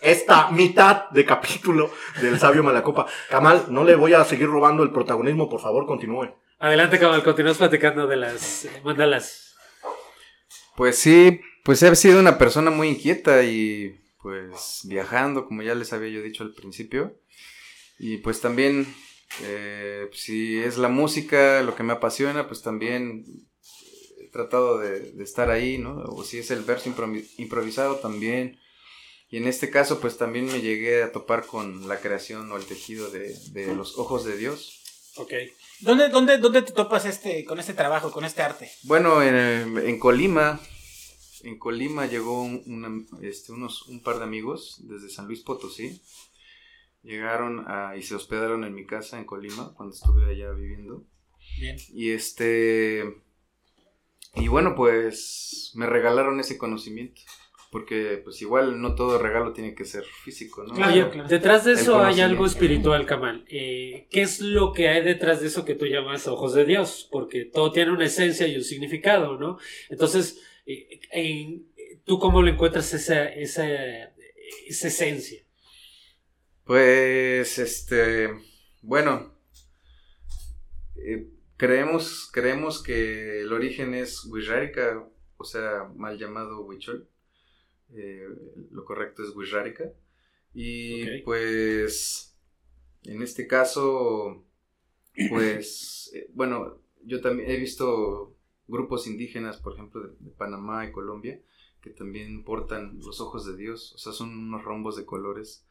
[0.00, 1.90] esta mitad de capítulo
[2.22, 3.06] del Sabio Malacopa.
[3.28, 6.34] Kamal, no le voy a seguir robando el protagonismo, por favor, continúen.
[6.58, 9.54] Adelante, Kamal, continúas platicando de las mandalas.
[10.76, 15.92] Pues sí, pues he sido una persona muy inquieta y pues viajando, como ya les
[15.92, 17.20] había yo dicho al principio.
[17.98, 18.86] Y pues también,
[19.42, 23.26] eh, si es la música lo que me apasiona, pues también
[24.30, 25.96] tratado de, de estar ahí, ¿no?
[26.04, 28.58] O si es el verso improvi- improvisado también.
[29.30, 32.64] Y en este caso, pues también me llegué a topar con la creación o el
[32.64, 34.82] tejido de, de los ojos de Dios.
[35.16, 35.32] Ok.
[35.80, 38.70] ¿Dónde, dónde, ¿Dónde te topas este, con este trabajo, con este arte?
[38.84, 40.60] Bueno, en, en Colima,
[41.42, 46.00] en Colima llegó un, una- este, unos, un par de amigos desde San Luis Potosí.
[47.02, 51.04] Llegaron a- y se hospedaron en mi casa en Colima cuando estuve allá viviendo.
[51.60, 51.76] Bien.
[51.92, 53.04] Y este.
[54.40, 57.20] Y bueno, pues me regalaron ese conocimiento.
[57.70, 60.72] porque pues igual no todo regalo tiene que ser físico, ¿no?
[60.72, 61.28] Oye, claro.
[61.28, 63.44] detrás de eso hay algo espiritual, Kamal.
[63.50, 67.06] Eh, ¿Qué es lo que hay detrás de eso que tú llamas ojos de Dios?
[67.12, 69.58] Porque todo tiene una esencia y un significado, ¿no?
[69.90, 71.66] Entonces, eh, en-
[72.04, 73.66] ¿tú cómo le encuentras esa, esa,
[74.66, 75.42] esa esencia?
[76.64, 78.30] Pues, este,
[78.80, 79.34] bueno,
[80.96, 81.26] eh,
[81.58, 85.06] creemos, creemos que el origen es Wixárika,
[85.36, 87.06] o sea, mal llamado Huichol.
[87.92, 88.26] Eh,
[88.70, 89.92] lo correcto es Wixárika.
[90.54, 92.38] Y pues,
[93.02, 94.46] en este caso,
[95.28, 98.36] pues, eh, bueno, yo también he visto
[98.66, 101.42] grupos indígenas, por ejemplo, de, de Panamá y Colombia,
[101.82, 105.66] que también portan los ojos de Dios, o sea, son unos rombos de colores.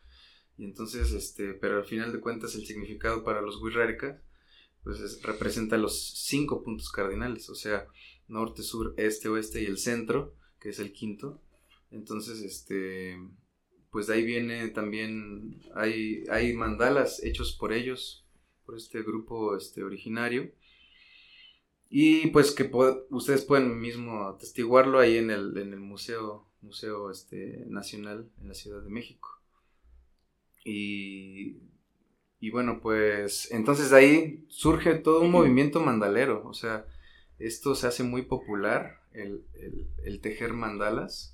[0.57, 4.19] Y entonces, este, pero al final de cuentas el significado para los Wixárikas,
[4.87, 7.87] pues es- representa los cinco puntos cardinales, o sea,
[8.29, 11.41] norte, sur, este, oeste y el centro, que es el quinto.
[11.91, 13.17] Entonces, este,
[13.91, 18.25] pues de ahí viene también, hay, hay mandalas hechos por ellos,
[18.65, 20.53] por este grupo este, originario.
[21.89, 22.71] Y pues que
[23.09, 28.53] ustedes pueden mismo atestiguarlo ahí en el, en el Museo, Museo este, Nacional en la
[28.53, 29.41] Ciudad de México.
[30.63, 31.57] Y,
[32.39, 36.43] y bueno, pues entonces de ahí surge todo un movimiento mandalero.
[36.47, 36.85] O sea,
[37.39, 41.33] esto se hace muy popular, el, el- el tejer mandalas.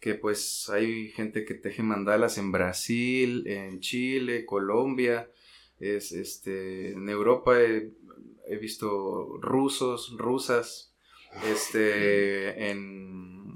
[0.00, 5.30] Que pues hay gente que teje mandalas en Brasil, en Chile, Colombia,
[5.78, 7.92] es este, en Europa he,
[8.48, 10.92] he visto rusos, rusas,
[11.48, 13.54] este, en,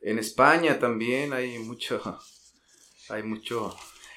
[0.00, 2.00] en España también hay mucho,
[3.08, 3.74] hay mucho,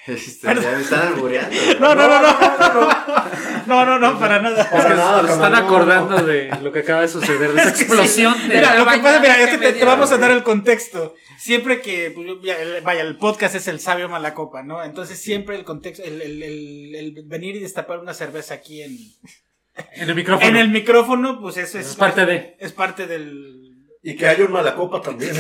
[0.44, 1.56] Ya me están albureando.
[1.80, 2.38] No, no, no, no.
[3.68, 4.62] No, no, no, para nada.
[4.62, 7.70] Es que Para nada, nos están acordando de lo que acaba de suceder, de esa
[7.70, 8.56] explosión de...
[8.56, 11.16] Mira, lo que pasa, mira, es que te, vamos a dar el contexto.
[11.38, 12.16] Siempre que,
[12.84, 14.82] vaya, el podcast es el sabio malacopa, ¿no?
[14.82, 18.98] Entonces siempre el contexto, el, el- el- el venir y destapar una cerveza aquí en,
[19.96, 20.48] En el micrófono.
[20.50, 22.56] en el micrófono, pues eso es, Es parte de...
[22.60, 23.67] es parte del...
[24.04, 25.34] Y que haya un malacopa también.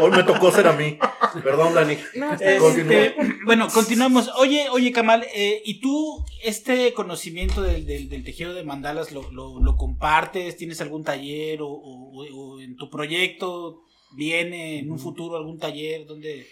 [0.00, 0.98] Hoy me tocó ser a mí.
[1.42, 1.98] Perdón, Dani.
[2.14, 2.32] No.
[2.32, 3.14] Este,
[3.44, 4.30] bueno, continuamos.
[4.38, 9.30] Oye, oye, Kamal, eh, ¿y tú este conocimiento del, del- del tejido de mandalas lo,
[9.32, 10.56] lo- lo compartes?
[10.56, 13.82] ¿Tienes algún taller o, o- o en tu proyecto
[14.16, 16.46] viene en un futuro algún taller donde...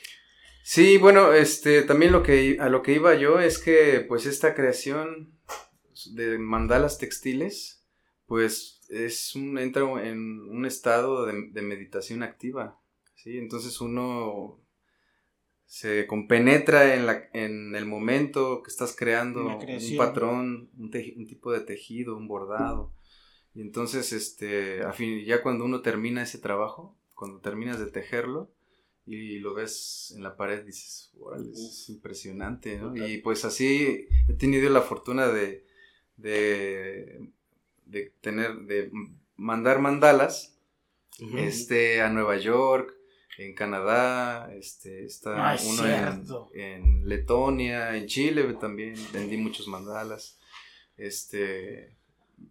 [0.63, 4.55] Sí, bueno, este, también lo que, a lo que iba yo es que, pues, esta
[4.55, 5.39] creación
[6.13, 7.85] de mandalas textiles,
[8.27, 12.79] pues, es un, entra en un estado de, de meditación activa,
[13.15, 13.39] ¿sí?
[13.39, 14.61] Entonces uno
[15.67, 21.61] se compenetra en, la, en el momento que estás creando un patrón, un, tipo de
[21.61, 22.93] tejido, un bordado.
[23.55, 28.53] Y entonces, este, a fin, ya cuando uno termina ese trabajo, cuando terminas de tejerlo,
[29.07, 32.97] y lo ves en la pared, dices, órale, es impresionante, ¿no?
[32.97, 35.67] Y pues así he tenido la fortuna de,
[36.17, 37.33] de,
[37.95, 38.91] de tener, de
[39.37, 40.59] mandar mandalas,
[41.39, 42.93] este, a Nueva York,
[43.39, 45.95] en Canadá, este, está Ah, uno en,
[46.55, 50.39] en Letonia, en Chile también vendí muchos mandalas,
[50.97, 51.97] este,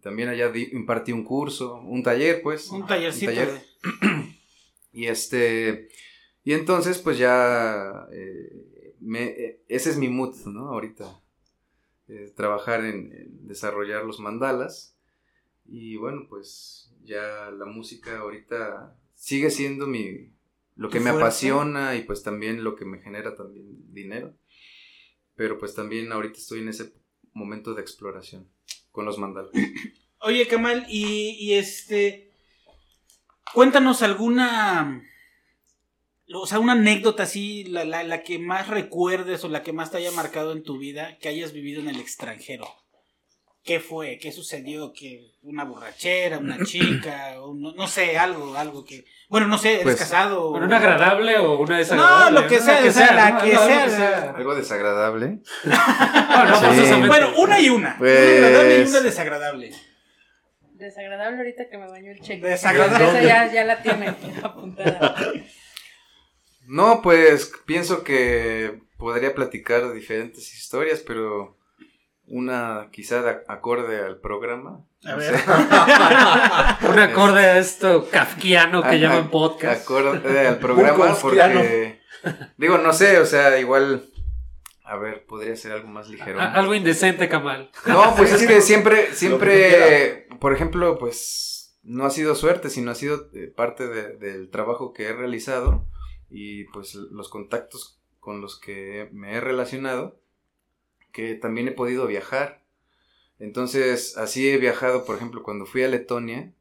[0.02, 3.30] también allá di- impartí un curso, un taller, pues, Un tallercito.
[3.32, 3.52] taller.
[3.52, 4.34] de-
[4.92, 5.88] y este,
[6.44, 10.68] y entonces pues ya, eh, me, eh, ese es mi mood, ¿no?
[10.68, 11.20] Ahorita,
[12.08, 14.93] eh, trabajar en, en desarrollar los mandalas.
[15.66, 20.32] Y bueno, pues ya la música ahorita sigue siendo mi,
[20.76, 24.34] lo que ¿Tu me apasiona y pues también lo que me genera también dinero.
[25.36, 26.94] Pero pues también ahorita estoy en ese
[27.32, 28.48] momento de exploración
[28.90, 29.52] con los mandalas.
[30.20, 32.30] Oye, Kamal, y, y este...
[33.52, 35.02] Cuéntanos alguna...
[36.32, 39.90] O sea, una anécdota así, la, la, la que más recuerdes o la que más
[39.90, 42.66] te haya marcado en tu vida que hayas vivido en el extranjero.
[43.64, 44.18] ¿Qué fue?
[44.18, 44.92] ¿Qué sucedió?
[44.92, 47.34] ¿Que una borrachera, una chica?
[47.40, 49.04] o no, no sé, algo, algo que...
[49.30, 50.50] Bueno, no sé, ¿eres Pues, casado?
[50.50, 52.30] Bueno, ¿Una agradable o una desagradable?
[52.34, 53.42] No, lo que sea, sea, la ¿no?
[53.42, 54.34] que Algo sea.
[54.36, 55.38] Algo desagradable.
[55.64, 57.08] No, forzosamente.
[57.08, 57.96] Bueno, una y una.
[57.98, 59.72] Pues- Una agradable y una desagradable.
[60.74, 62.46] Desagradable ahorita que me bañó el cheque.
[62.46, 63.08] Desagradable.
[63.08, 64.08] Esa ya, ya la tiene
[64.42, 65.16] apuntada.
[66.66, 71.56] No, pues pienso que podría platicar diferentes historias, pero
[72.26, 74.80] una quizá de acorde al programa.
[75.04, 75.34] A ver.
[76.90, 79.82] Un acorde a esto kafkiano que A- llaman podcast.
[79.82, 82.00] Acorde al programa porque
[82.56, 84.04] digo, no sé, o sea, igual
[84.84, 86.40] a ver, podría ser algo más ligero.
[86.40, 87.70] A- Algo indecente, Kamal.
[87.86, 92.90] No, pues es que siempre que siempre por ejemplo, pues no ha sido suerte, sino
[92.90, 95.86] ha sido eh, parte de- del trabajo que he realizado
[96.30, 100.18] y pues los contactos con los que me he relacionado,
[101.14, 102.60] que también he podido viajar.
[103.38, 106.52] Entonces, así he viajado, por ejemplo, cuando fui a Letonia.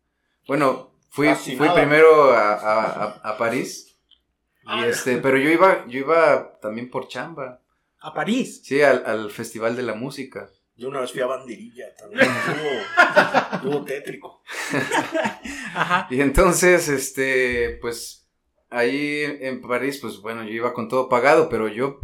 [0.47, 3.97] Bueno, fui, fui primero a, a- a- a París.
[4.61, 4.87] Y Ah.
[4.87, 7.61] este, pero yo iba, yo iba también por chamba.
[7.99, 8.61] A París.
[8.63, 10.49] Sí, al, al Festival de la Música.
[10.75, 12.21] Yo una vez fui a Banderilla también.
[12.47, 14.41] Estuvo, estuvo tétrico.
[15.75, 16.07] Ajá.
[16.09, 18.27] Y entonces, este, pues,
[18.69, 21.99] ahí en París, pues bueno, yo iba con todo pagado, pero yo,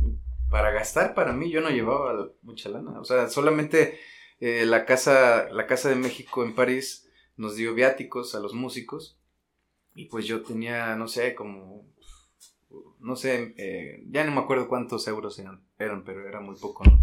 [0.50, 3.00] para gastar para mí, yo no llevaba mucha lana.
[3.00, 4.00] O sea, solamente
[4.40, 9.18] eh, la casa, la Casa de México en París nos dio viáticos a los músicos.
[9.96, 11.86] Y pues yo tenía, no sé, como,
[13.00, 16.84] no sé, eh, ya no me acuerdo cuántos euros eran, eran, pero era muy poco,
[16.86, 17.02] ¿no?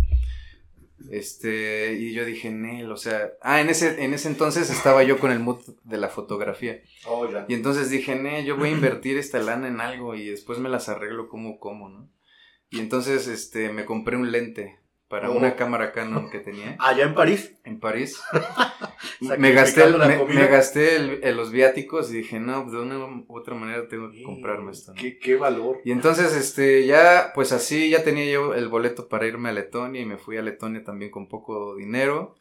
[1.10, 5.18] Este, y yo dije, Nel, o sea, ah, en ese, en ese entonces estaba yo
[5.18, 6.80] con el mood de la fotografía.
[7.06, 7.44] Oh, ya.
[7.48, 10.70] Y entonces dije, Nel, yo voy a invertir esta lana en algo y después me
[10.70, 12.08] las arreglo como como, ¿no?
[12.70, 15.36] Y entonces, este, me compré un lente para Oh.
[15.36, 17.54] una cámara Canon que tenía Allá en París.
[17.64, 18.20] en París.
[19.38, 23.24] me gasté, el- me, gasté el- el- los viáticos y dije, no, de una u
[23.28, 25.00] otra manera tengo que comprarme esto, ¿no?
[25.00, 25.78] Qué, qué valor.
[25.84, 30.00] Y entonces, este, ya, pues así, ya tenía yo el boleto para irme a Letonia
[30.00, 32.34] y me fui a Letonia también con poco dinero.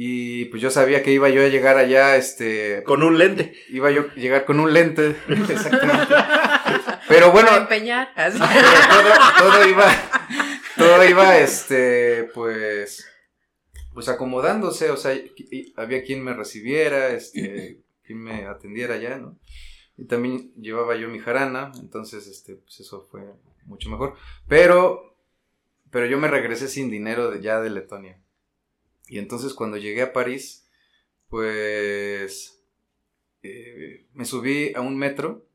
[0.00, 3.52] Y pues yo sabía que iba yo a llegar allá, este, Con un lente.
[3.70, 6.14] iba yo a llegar con un lente, exactamente.
[7.08, 8.12] Pero bueno, Para empeñar.
[8.16, 8.38] Así.
[8.38, 9.90] pero todo, todo iba,
[10.76, 13.06] todo iba, este, pues,
[13.94, 15.18] pues acomodándose, o sea,
[15.76, 19.38] había quien me recibiera, este, quien me atendiera ya, ¿no?
[19.96, 23.22] Y también llevaba yo mi jarana, entonces, este, pues eso fue
[23.64, 24.14] mucho mejor.
[24.46, 25.16] Pero,
[25.90, 28.22] pero yo me regresé sin dinero de, ya de Letonia.
[29.08, 30.68] Y entonces cuando llegué a París,
[31.28, 32.62] pues,
[33.42, 35.47] eh, me subí a un metro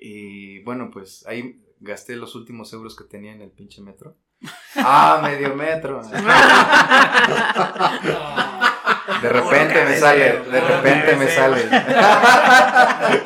[0.00, 4.16] y bueno, pues ahí gasté los últimos euros que tenía en el pinche metro.
[4.76, 6.00] Ah, medio metro.
[9.22, 11.62] De repente me sale, de repente me sale.
[11.62, 13.20] Está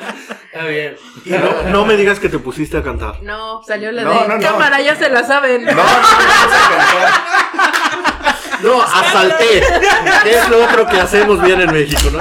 [0.67, 0.97] bien.
[1.25, 3.23] Y no, no me digas que te pusiste a cantar.
[3.23, 4.43] No, salió la No, de no, no.
[4.43, 5.65] cámara, ya se la saben.
[5.65, 7.11] No, no me puse a cantar.
[8.63, 9.63] No, asalté.
[10.23, 12.19] ¿Qué es lo otro que hacemos bien en México, no?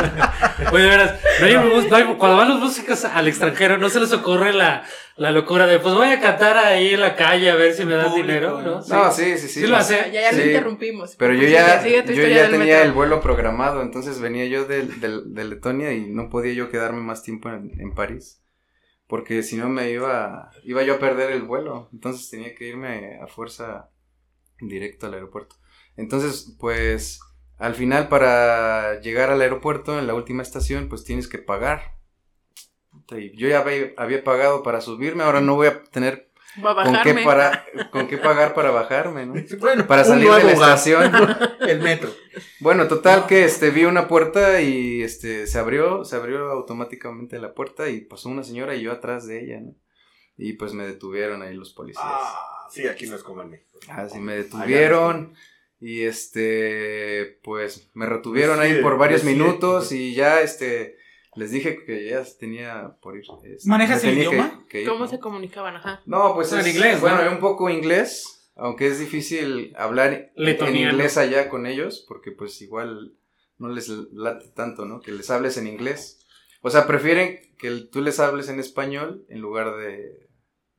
[0.71, 3.99] Oye, de veras, no hay no hay- cuando van los músicos al extranjero, no se
[3.99, 4.83] les ocurre la,
[5.15, 7.95] la locura de, pues voy a cantar ahí en la calle a ver si me
[7.95, 8.81] dan Público, dinero, ¿no?
[9.11, 9.59] sí, sí, sí.
[9.61, 10.11] Sí lo hace.
[10.11, 10.47] Ya, ya lo Sí.
[10.49, 11.15] interrumpimos.
[11.17, 11.89] Pero yo ya, yo
[12.27, 12.83] ya tenía metro.
[12.83, 17.01] el vuelo programado, entonces venía yo del- del- de, Letonia y no podía yo quedarme
[17.01, 18.41] más tiempo en, en París,
[19.07, 23.19] porque si no me iba, iba yo a perder el vuelo, entonces tenía que irme
[23.21, 23.89] a fuerza
[24.59, 25.55] directo al aeropuerto.
[25.97, 27.19] Entonces, pues,
[27.61, 31.95] al final para llegar al aeropuerto, en la última estación, pues tienes que pagar.
[33.35, 36.31] Yo ya había, pagado para subirme, ahora no voy a tener
[36.65, 39.35] Va a con qué, para, con qué pagar para bajarme, ¿no?
[39.59, 41.11] Bueno, Para salir de la estación.
[41.61, 42.09] El metro.
[42.59, 47.53] Bueno, total que este vi una puerta y este se abrió, se abrió automáticamente la
[47.53, 49.75] puerta y pasó una señora y yo atrás de ella, ¿no?
[50.35, 52.03] Y pues me detuvieron ahí los policías.
[52.05, 53.79] Ah, sí, aquí no es como en México.
[53.89, 55.35] Así me detuvieron
[55.81, 59.39] y este pues me retuvieron Pues sí, ahí por varios pues sí.
[59.39, 60.95] minutos y ya este
[61.35, 63.23] les dije que ya tenía por ir.
[63.45, 64.65] este, ¿Manejas el que- idioma?
[64.69, 65.07] que ir, ¿Cómo ¿no?
[65.07, 65.75] se comunicaban?
[65.77, 66.01] Ajá.
[66.05, 67.01] No, pues En es, inglés, ¿no?
[67.01, 72.61] Bueno, un poco inglés, aunque es difícil hablar en inglés allá con ellos, porque pues
[72.61, 73.13] igual
[73.57, 74.99] no les late tanto, ¿no?
[75.01, 76.19] Que les hables en inglés.
[76.61, 80.27] O sea, prefieren que tú les hables en español en lugar de,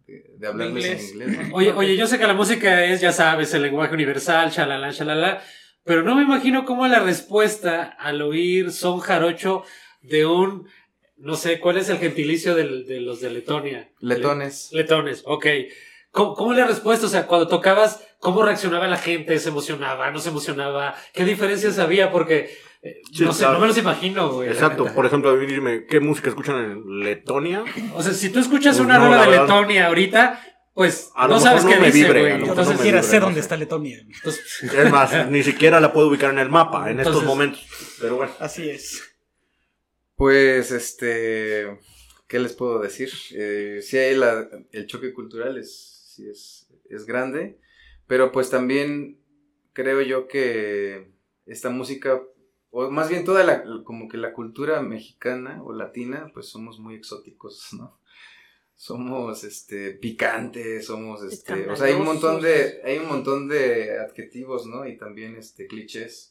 [0.07, 1.13] de, de hablarles inglés.
[1.13, 1.49] en inglés.
[1.49, 1.55] ¿no?
[1.57, 5.43] Oye, oye, yo sé que la música es, ya sabes, el lenguaje universal, shalala, shalala,
[5.85, 9.65] pero no me imagino cómo la respuesta al oír son jarocho
[10.01, 10.69] de un,
[11.17, 13.91] no sé, ¿cuál es el gentilicio del- de los de Letonia?
[14.01, 14.71] Letones.
[14.73, 15.47] Letones, ok.
[16.11, 17.07] ¿Cómo, cómo la respuesta?
[17.07, 19.39] O sea, cuando tocabas, ¿cómo reaccionaba la gente?
[19.39, 20.11] ¿Se emocionaba?
[20.11, 20.95] ¿No se emocionaba?
[21.15, 22.11] ¿Qué diferencias había?
[22.13, 22.51] Porque,
[22.83, 23.55] eh, Sí, no sé, claro.
[23.55, 24.49] no me los imagino, güey.
[24.49, 24.87] Exacto.
[24.95, 27.65] Por ejemplo, dime, ¿qué música escuchan en Letonia?
[27.95, 29.43] O sea, si tú escuchas Pues una no, rola de verdad.
[29.47, 30.41] Letonia ahorita,
[30.75, 32.49] pues A no sabes mejor qué no me dice, vibre, güey.
[32.49, 33.99] Entonces, no vibre, sé no dónde está Letonia.
[34.01, 37.65] entonces- Es más, ni siquiera la puedo ubicar en el mapa en estos momentos.
[38.01, 38.33] Pero bueno.
[38.41, 39.03] Así es.
[40.17, 41.79] Pues, este,
[42.29, 43.11] ¿qué les puedo decir?
[43.33, 47.59] Eh, sí hay la- el choque cultural es, sí es, es grande,
[48.07, 49.19] pero pues también
[49.73, 51.11] creo yo que
[51.47, 52.21] esta música,
[52.75, 56.97] o más bien toda la, como que la cultura mexicana o latina, pues somos muy
[56.97, 58.01] exóticos, ¿no?
[58.75, 64.01] Somos, este, picantes, somos, este, o sea, hay un montón de, hay un montón de
[64.01, 64.85] adjetivos, ¿no?
[64.89, 66.31] Y también, este, clichés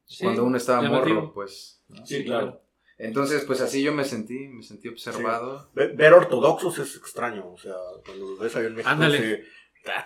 [0.09, 1.15] Sí, Cuando uno estaba llamativo.
[1.15, 1.81] morro, pues.
[1.89, 2.05] ¿no?
[2.05, 2.61] sí, claro.
[2.97, 5.69] Entonces, pues así yo me sentí, me sentí observado.
[5.75, 7.73] Ve- Ver ortodoxos es extraño, o sea,
[8.05, 9.17] cuando los ves ahí en México, Ándale.
[9.17, 9.43] se-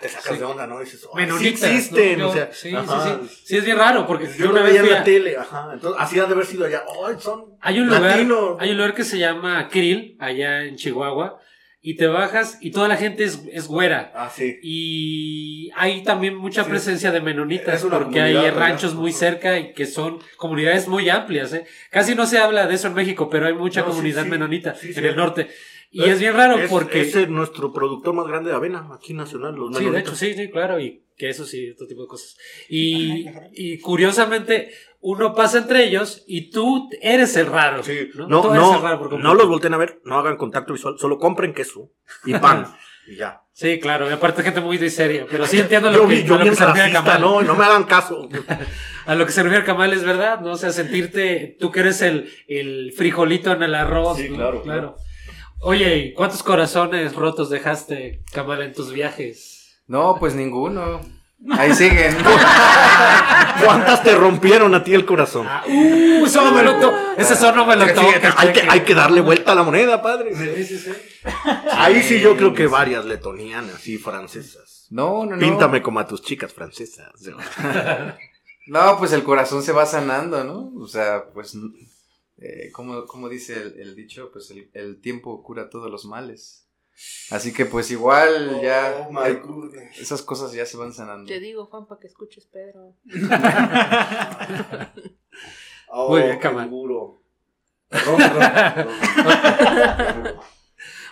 [0.00, 0.38] te sacas Sí.
[0.38, 0.80] de onda, ¿no?
[0.80, 2.30] Dices, oh, sí existen, ¿no?
[2.30, 3.18] o sea, sí, ajá.
[3.22, 3.42] sí, sí.
[3.46, 5.36] Sí, es bien raro porque Yo yo lo una vez veía en la a- tele,
[5.36, 8.56] ajá, entonces así han de haber sido allá, oh, son Hay un lugar, latinos.
[8.60, 11.40] hay un lugar que se llama Krill, allá en Chihuahua,
[11.84, 14.12] y te bajas y toda la gente es, es güera.
[14.14, 14.56] Ah, sí.
[14.62, 16.70] Y hay también mucha Sí.
[16.70, 21.08] presencia de menonitas, Es una porque hay ranchos muy cerca y que son comunidades muy
[21.08, 21.52] amplias.
[21.54, 21.64] ¿eh?
[21.90, 24.30] Casi no se habla de eso en México, pero hay mucha No, comunidad sí.
[24.30, 25.00] menonita Sí, en sí.
[25.00, 25.48] el norte.
[25.90, 27.02] Y es, bien raro Es- porque...
[27.02, 30.14] Es nuestro productor más grande de avena, aquí nacional, los Sí, de menonitas.
[30.14, 32.38] hecho, sí, sí, claro, y que eso sí, otro tipo de cosas.
[32.68, 34.70] Y, y curiosamente,
[35.02, 37.82] uno pasa entre ellos y tú eres el raro.
[37.82, 38.28] Sí, ¿no?
[38.28, 39.34] no, Tú no, eres no, el raro por completo.
[39.34, 41.90] los volteen a ver, no hagan contacto visual, solo compren queso
[42.24, 42.66] y pan
[43.08, 43.40] y ya.
[43.52, 46.34] Sí, claro, y aparte gente muy de seria, pero sí entiendo lo Yo que, yo
[46.36, 47.46] a lo que se refiere racista, Kamal.
[47.46, 48.28] no, me hagan caso.
[49.04, 50.52] A lo que se refiere Kamal es verdad, ¿no?
[50.52, 54.16] O sea, sentirte, tú que eres el, el frijolito en el arroz.
[54.16, 54.36] Sí, ¿no?
[54.36, 54.96] claro, claro.
[55.60, 59.82] Oye, ¿y cuántos corazones rotos dejaste, Kamal, en tus viajes?
[59.86, 61.00] No, pues ninguno.
[61.50, 62.16] Ahí siguen.
[63.64, 65.46] ¿Cuántas te rompieron a ti el corazón?
[65.48, 68.22] Ah, uh, eso no me lo to- Ese son no me lo toques.
[68.36, 70.34] hay, que, hay que darle vuelta a la moneda, padre.
[70.34, 70.92] Sí, sí, sí.
[71.72, 74.86] Ahí sí yo creo que varias letonianas y francesas.
[74.90, 75.38] No, no, no.
[75.38, 77.10] Píntame como a tus chicas francesas.
[78.68, 80.70] No, pues el corazón se va sanando, ¿no?
[80.80, 81.56] O sea, pues,
[82.38, 86.68] eh, como, como dice el, el dicho, pues el, el tiempo cura todos los males.
[87.30, 89.98] Así que pues igual ya Oh, my goodness.
[89.98, 91.26] esas cosas ya se van sanando.
[91.26, 92.96] Te digo, Juan, para que escuches, Pedro.
[95.94, 96.70] Oh, Muy bien, qué Kamal.
[96.70, 97.22] duro.
[97.90, 98.52] Perdón, perdón,
[100.22, 100.36] perdón.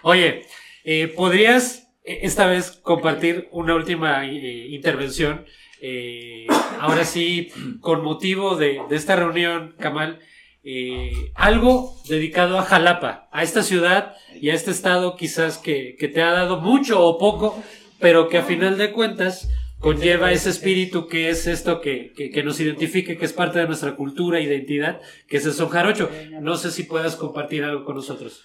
[0.02, 0.46] Oye,
[0.84, 5.44] eh, ¿podrías eh, esta vez compartir una última eh, intervención?
[5.82, 6.46] Eh,
[6.78, 7.50] ahora sí,
[7.82, 10.20] con motivo de, de esta reunión, Kamal,
[10.62, 16.22] eh, algo dedicado a Jalapa, a esta ciudad y a este estado quizás que, te
[16.22, 17.62] ha dado mucho o poco,
[17.98, 19.48] pero que a final de cuentas
[19.78, 22.12] conlleva ese espíritu que es esto que,
[22.44, 26.10] nos identifique, que es parte de nuestra cultura identidad, que es el son jarocho.
[26.40, 28.42] No sé si puedas compartir algo con nosotros.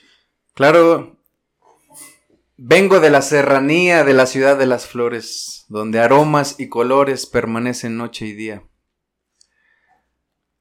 [0.54, 1.20] Claro,
[2.56, 7.98] vengo de la serranía de la ciudad de las flores, donde aromas y colores permanecen
[7.98, 8.64] noche y día.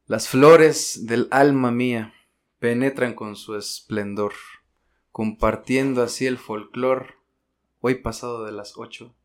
[0.06, 2.12] Las flores del alma mía
[2.58, 4.34] penetran con su esplendor,
[5.10, 7.14] compartiendo así el folclor.
[7.80, 9.16] Hoy pasado de las ocho,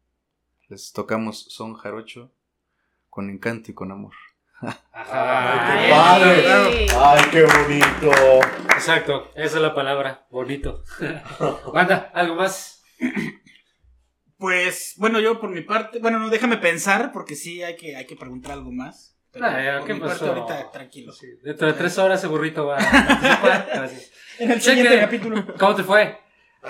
[0.70, 2.32] les tocamos son jarocho
[3.10, 4.14] con encanto y con amor.
[4.62, 5.84] Ajá.
[5.84, 6.88] ¡Qué padre!
[6.98, 8.12] ¡Ay, qué bonito!
[8.74, 10.86] Exacto, esa es la palabra, bonito.
[11.74, 12.86] Banda, ¿algo más?
[14.38, 18.08] Pues, bueno, yo por mi parte, bueno, no, déjame pensar, porque sí hay que, hay
[18.08, 19.19] que preguntar algo más.
[19.32, 20.26] Pero Ah, ya, por ¿qué mi pasó?
[20.26, 21.14] parte ahorita, tranquilo.
[21.44, 22.78] Dentro de tres horas el burrito va.
[23.74, 24.12] Gracias.
[24.40, 24.78] En el Cheque.
[24.84, 25.46] siguiente capítulo.
[25.60, 26.18] ¿Cómo te fue?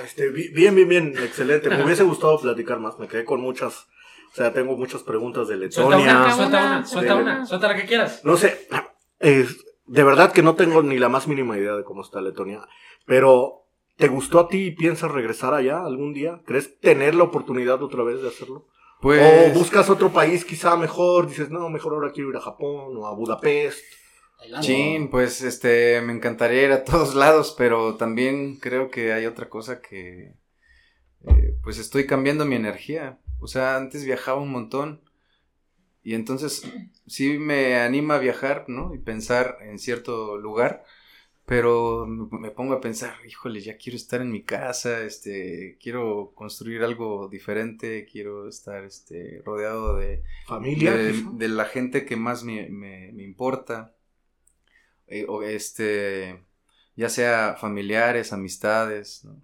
[0.03, 1.69] Este, bi- bien, bien, bien, excelente.
[1.69, 2.97] Me hubiese gustado platicar más.
[2.97, 3.85] Me quedé con muchas.
[4.31, 6.31] O sea, tengo muchas preguntas de Suelta una, Letonia.
[6.35, 8.25] suelta una, suelta una, suelta la que quieras.
[8.25, 8.67] No sé.
[9.19, 12.61] es- de verdad que no tengo ni la más mínima idea de cómo está Letonia.
[13.05, 13.65] Pero,
[13.97, 16.41] ¿te gustó a ti y piensas regresar allá algún día?
[16.45, 18.67] ¿Crees tener la oportunidad otra vez de hacerlo?
[18.99, 22.97] Pues, O buscas otro país quizá mejor, dices, no, mejor ahora quiero ir a Japón
[22.97, 23.79] o a Budapest.
[24.61, 29.49] Chin, pues este, me encantaría ir a todos lados, pero también creo que hay otra
[29.49, 30.33] cosa que,
[31.27, 33.19] eh, pues estoy cambiando mi energía.
[33.39, 35.01] O sea, antes viajaba un montón
[36.03, 36.63] y entonces
[37.07, 38.93] sí me anima a viajar, ¿no?
[38.93, 40.83] Y pensar en cierto lugar,
[41.49, 46.83] pero me pongo a pensar, híjole, ya quiero estar en mi casa, este, quiero construir
[46.83, 50.91] algo diferente, quiero estar, este, rodeado de, Familia.
[50.95, 53.95] de, la gente que más me, me- me importa,
[55.07, 56.39] eh, o este,
[56.95, 59.41] ya sea familiares, amistades, ¿no?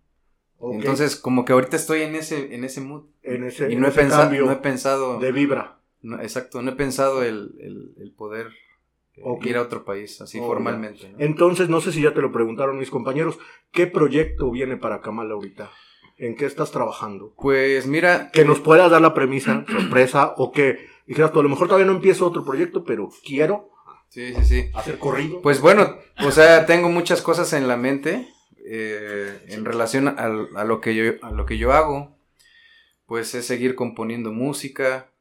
[0.71, 3.05] Entonces, como que ahorita estoy en ese, en ese mood.
[3.23, 5.79] en ese, y en no he, ese pensado, no he pensado, de vibra.
[6.01, 8.51] no, exacto, no he pensado el, el- el poder
[9.17, 9.45] eh, Ok.
[9.45, 11.09] ir a otro país, así Oh, formalmente.
[11.09, 11.19] ¿no?
[11.19, 13.37] Entonces, no sé si ya te lo preguntaron mis compañeros,
[13.71, 15.71] ¿qué proyecto viene para Kamal ahorita?
[16.17, 17.33] ¿En qué estás trabajando?
[17.37, 21.67] Pues mira, Que nos puedas dar la premisa, sorpresa, o que dijeras a lo mejor
[21.67, 23.69] todavía no empiezo otro proyecto, pero quiero
[24.09, 24.69] sí, sí, sí.
[24.73, 25.41] hacer corrido.
[25.41, 28.27] Pues bueno, o sea, tengo muchas cosas en la mente
[28.67, 30.27] eh, en relación a,
[30.63, 32.15] lo que yo, a lo que yo hago.
[33.05, 35.11] Pues es seguir componiendo música,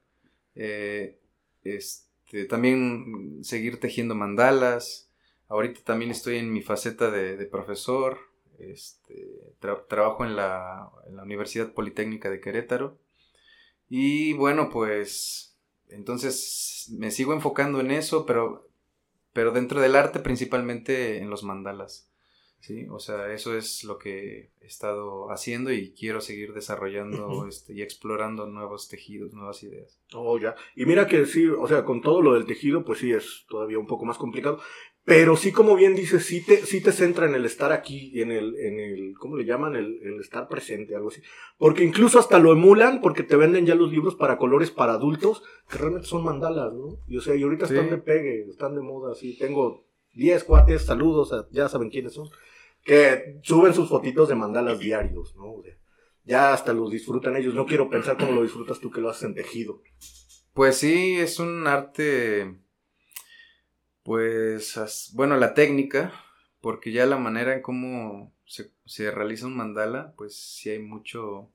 [0.54, 1.18] eh,
[1.64, 2.08] este,
[2.48, 5.10] también seguir tejiendo mandalas.
[5.48, 8.18] Ahorita también estoy en mi faceta de, profesor.
[8.58, 12.98] Este, tra- trabajo en la, en la Universidad Politécnica de Querétaro.
[13.88, 15.56] Y bueno, pues
[15.88, 18.68] entonces me sigo enfocando en eso, pero
[19.32, 22.08] pero dentro del arte principalmente en los mandalas.
[22.66, 22.86] ¿Sí?
[22.90, 27.82] O sea, eso es lo que he estado haciendo y quiero seguir desarrollando este, y
[27.82, 30.00] explorando nuevos tejidos, nuevas ideas.
[30.14, 30.54] Oh, ya.
[30.74, 33.78] Y mira que sí, o sea, con todo lo del tejido, pues sí es todavía
[33.78, 34.58] un poco más complicado.
[35.06, 38.32] Pero sí, como bien dices, sí te, sí te centra en el estar aquí, en
[38.32, 39.76] el, en el, ¿cómo le llaman?
[39.76, 41.20] El, el estar presente, algo así.
[41.58, 45.42] Porque incluso hasta lo emulan, porque te venden ya los libros para colores para adultos,
[45.70, 46.96] que realmente son mandalas, ¿no?
[47.06, 47.74] Y o sea, y ahorita Sí.
[47.74, 49.36] están de pegue, están de moda, así.
[49.36, 49.84] Tengo
[50.14, 52.30] 10 cuates, saludos, a- ya saben quiénes son,
[52.84, 55.62] que suben sus fotitos de mandalas diarios, ¿no?
[55.62, 55.78] De-
[56.24, 57.54] ya hasta los disfrutan ellos.
[57.54, 59.82] No quiero pensar cómo lo disfrutas tú que lo haces en tejido.
[60.52, 62.60] Pues sí, es un arte,
[64.02, 66.12] pues, bueno, la técnica,
[66.60, 71.52] porque ya la manera en cómo se, realiza un mandala, pues sí hay mucho,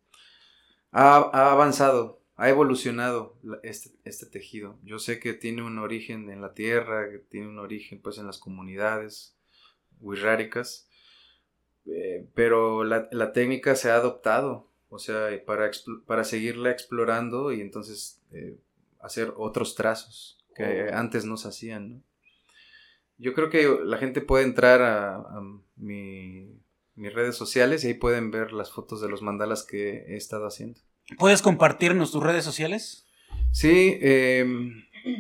[0.92, 4.78] ha, ha avanzado, ha evolucionado este, este tejido.
[4.84, 8.28] Yo sé que tiene un origen en la tierra, que tiene un origen pues en
[8.28, 9.38] las comunidades
[10.02, 10.89] wixárikas,
[11.86, 15.70] eh, pero la, la técnica se ha adoptado, o sea, para,
[16.06, 18.58] para seguirla explorando y entonces eh,
[19.00, 20.96] hacer otros trazos que Oh.
[20.96, 22.02] antes no se hacían, ¿no?
[23.18, 25.42] Yo creo que la gente puede entrar a, a
[25.76, 26.58] mi-
[26.96, 30.46] mis redes sociales y ahí pueden ver las fotos de los mandalas que he estado
[30.48, 30.80] haciendo.
[31.18, 33.06] ¿Puedes compartirnos tus redes sociales?
[33.52, 34.46] Sí, eh,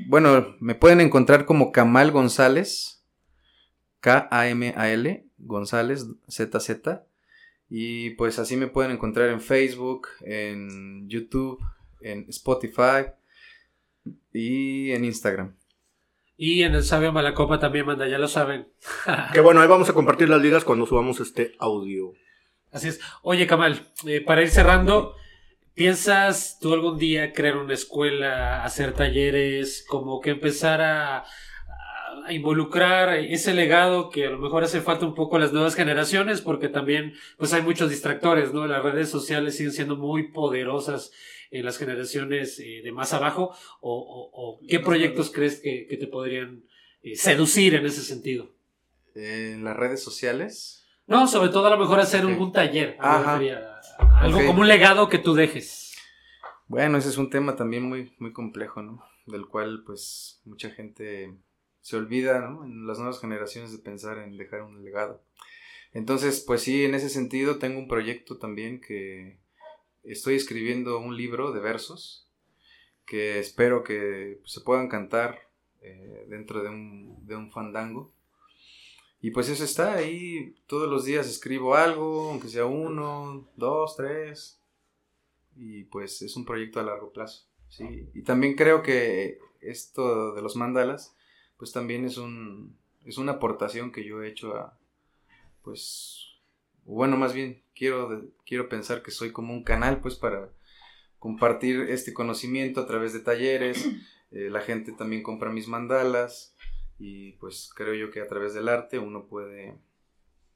[0.08, 3.04] bueno, me pueden encontrar como Kamal González,
[4.02, 7.06] K-A-M-A-L, González, Z-Z.
[7.70, 11.60] Y pues así me pueden encontrar en Facebook, en YouTube,
[12.02, 13.12] en Spotify
[14.34, 15.56] y en Instagram.
[16.36, 18.70] Y en el Sabio Malacopa también manda, ya lo saben.
[19.34, 22.14] Que bueno, ahí vamos a compartir las ligas cuando subamos este audio.
[22.72, 23.02] Así es.
[23.24, 25.16] Oye, Kamal, eh, para ir cerrando,
[25.74, 31.26] ¿piensas tú algún día crear una escuela, hacer talleres, como que empezar a,
[32.26, 35.76] a involucrar ese legado que a lo mejor hace falta un poco a las nuevas
[35.76, 36.42] generaciones?
[36.42, 38.68] Porque también, pues hay muchos distractores, ¿no?
[38.68, 41.12] Las redes sociales siguen siendo muy poderosas
[41.52, 43.56] en las generaciones eh, de más abajo.
[43.82, 46.64] ¿O, o- o qué proyectos crees que, que te podrían
[47.02, 48.52] eh, seducir en ese sentido?
[49.16, 50.88] En las redes sociales.
[51.08, 52.40] No, sobre todo a lo mejor hacer un, Ok.
[52.42, 52.98] un taller.
[53.02, 53.80] refería
[54.20, 55.96] Algo como un legado que tú dejes.
[56.68, 59.04] Bueno, ese es un tema también muy, muy complejo, ¿no?
[59.26, 61.34] Del cual, pues, mucha gente
[61.90, 62.66] se olvida, ¿no?
[62.66, 65.24] En las nuevas generaciones de pensar en dejar un legado.
[65.92, 69.40] Entonces, pues sí, en ese sentido tengo un proyecto también que
[70.04, 72.30] estoy escribiendo un libro de versos
[73.08, 75.40] que espero que se puedan cantar
[75.82, 78.14] eh, dentro de un, de un fandango.
[79.20, 84.62] Y pues eso está ahí, todos los días escribo algo, aunque sea uno, dos, tres,
[85.56, 88.08] y pues es un proyecto a largo plazo, ¿sí?
[88.14, 91.16] Y también creo que esto de los mandalas,
[91.60, 94.80] pues también es un, es una aportación que yo he hecho a,
[95.62, 96.38] pues,
[96.86, 100.50] bueno, más bien, quiero, quiero pensar que soy como un canal, pues, para
[101.20, 103.86] compartir este conocimiento a través de talleres,
[104.32, 106.56] eh, la gente también compra mis mandalas,
[106.98, 109.76] y pues creo yo que a través del arte uno puede,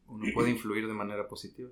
[0.07, 1.69] uno puede influir de manera positiva.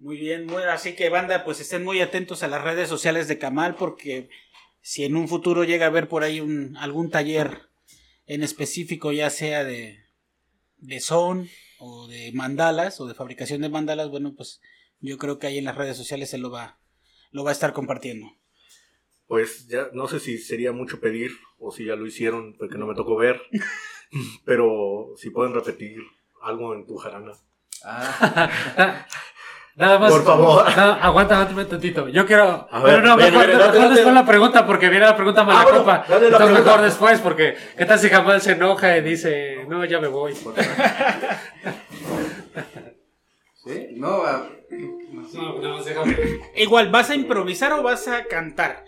[0.00, 3.38] Muy bien, muy- así que banda, pues estén muy atentos a las redes sociales de
[3.38, 4.30] Kamal porque
[4.80, 7.69] si en un futuro llega a haber por ahí un, algún taller
[8.30, 10.04] en específico, ya sea de,
[10.76, 11.48] de son
[11.80, 14.60] o de mandalas o de fabricación de mandalas, bueno, pues
[15.00, 16.78] yo creo que ahí en las redes sociales se lo va,
[17.32, 18.28] lo va a estar compartiendo.
[19.26, 22.86] Pues ya no sé si sería mucho pedir o si ya lo hicieron porque no
[22.86, 23.42] me tocó ver.
[24.44, 25.98] Pero si pueden repetir
[26.40, 27.32] algo en tu jarana.
[27.82, 29.08] Ah,
[29.76, 30.12] Nada más.
[30.12, 30.64] Por favor.
[30.76, 32.08] No, aguanta, aguántame tantito.
[32.08, 32.68] Yo quiero.
[32.70, 33.88] A ver, pero no, ven, mejor, ven, mejor date.
[33.94, 36.04] después la pregunta, porque viene la pregunta mala Ah, bueno, copa.
[36.08, 36.60] Entonces pregunta.
[36.64, 40.34] mejor después, porque ¿qué tal si Jamal se enoja y dice, no, ya me voy?
[43.54, 43.88] ¿Sí?
[43.96, 44.48] No, ah,
[45.34, 46.16] No, no, déjame.
[46.56, 48.84] Igual, ¿vas a improvisar o vas a cantar?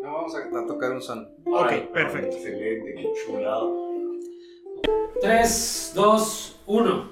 [0.00, 1.28] no vamos a, a tocar un son.
[1.46, 2.36] Ok, perfecto.
[2.36, 3.62] Excelente, qué chulada.
[5.20, 7.08] 3, 2, 1.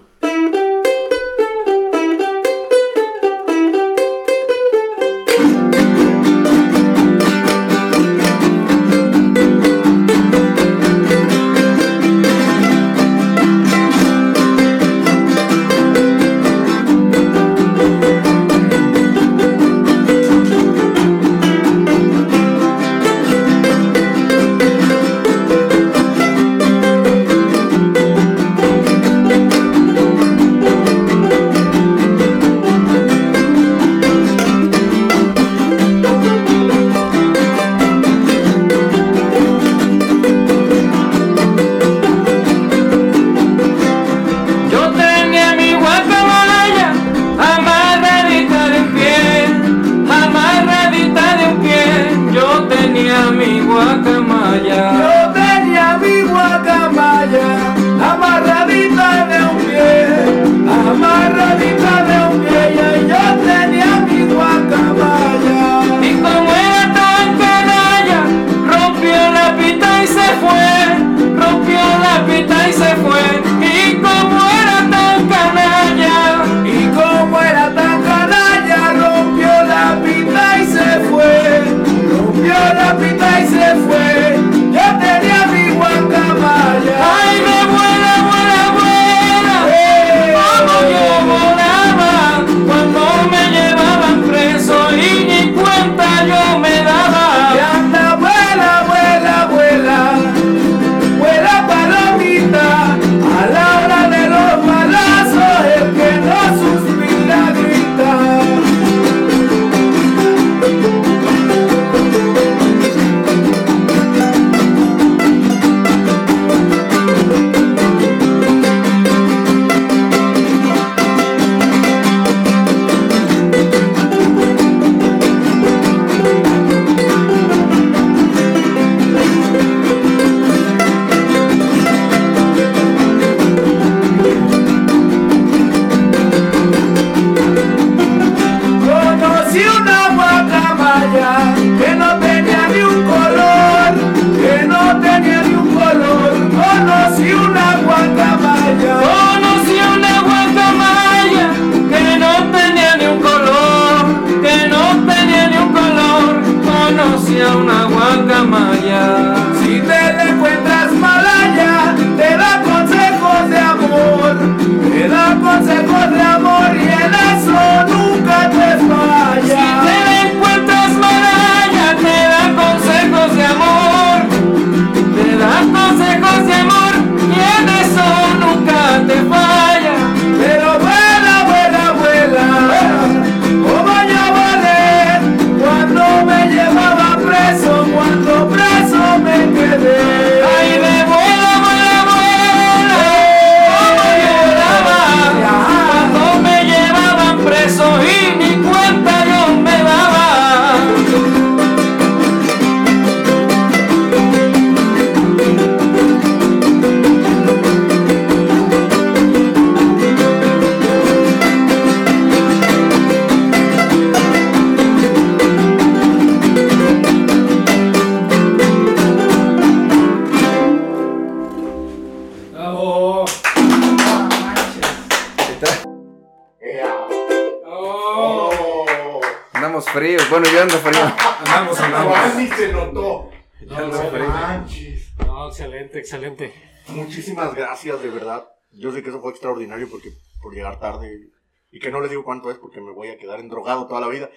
[232.61, 233.31] Se notó.
[233.67, 235.13] No, manches.
[235.19, 236.53] No, excelente, excelente.
[236.89, 238.49] Muchísimas gracias, de verdad.
[238.73, 241.31] Yo sé que eso fue extraordinario porque por llegar tarde
[241.71, 244.09] y que no les digo cuánto es porque me voy a quedar endrogado toda la
[244.09, 244.31] vida.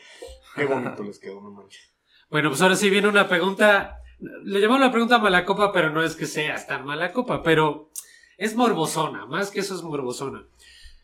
[0.56, 1.94] Qué bonito les quedó, no manches.
[2.30, 4.00] Bueno, pues ahora sí viene una pregunta.
[4.20, 7.92] Le llamamos la pregunta mala copa, pero no es que sea tan mala copa, pero
[8.38, 9.26] es morbosona.
[9.26, 10.46] Más que eso es morbosona.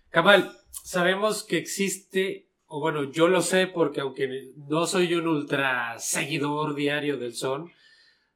[0.10, 5.98] Cabal, sabemos que existe, o bueno, yo lo sé porque aunque no soy un ultra
[5.98, 7.72] seguidor diario del son,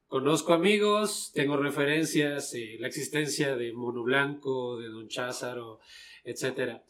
[0.08, 5.80] conozco amigos, tengo referencias, la existencia de Mono Blanco, de Don Cházaro,
[6.24, 6.82] etc.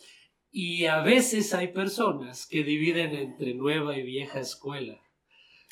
[0.51, 5.01] Y a veces hay personas que dividen entre nueva y vieja escuela.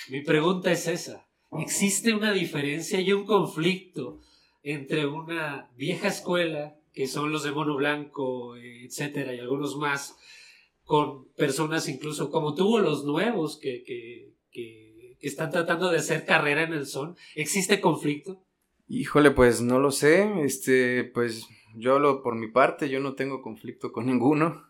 [0.10, 1.26] Mi pregunta es esa.
[1.58, 4.20] ¿Existe una diferencia y un conflicto
[4.62, 10.18] entre una vieja escuela, que son los de Mono Blanco, etcétera, y algunos más,
[10.84, 16.64] con personas incluso como tuvo los nuevos que, que, que están tratando de hacer carrera
[16.64, 17.16] en el son?
[17.36, 18.44] ¿Existe conflicto?
[18.88, 20.30] Híjole, pues no lo sé.
[20.44, 24.68] Este, pues yo hablo por mi parte, yo no tengo conflicto con ninguno.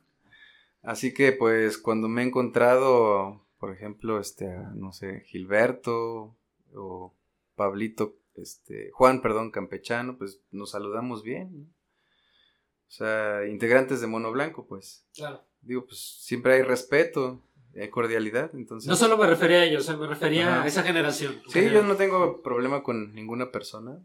[0.84, 6.36] Así que pues cuando me he encontrado, por ejemplo, este, no sé, Gilberto
[6.74, 7.16] o
[7.56, 11.50] Pablito, este, Juan, perdón, Campechano, pues nos saludamos bien.
[11.52, 11.64] ¿no?
[11.68, 15.08] O sea, integrantes de Mono Blanco, pues.
[15.16, 15.44] Claro.
[15.62, 17.44] Digo, pues siempre hay respeto,
[17.80, 18.90] hay cordialidad, entonces.
[18.90, 20.64] No solo me refería a ellos, me refería Ajá.
[20.64, 21.42] a esa generación.
[21.48, 24.00] Sí, yo no tengo problema con ninguna persona.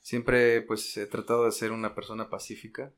[0.00, 2.92] Siempre pues he tratado de ser una persona pacífica.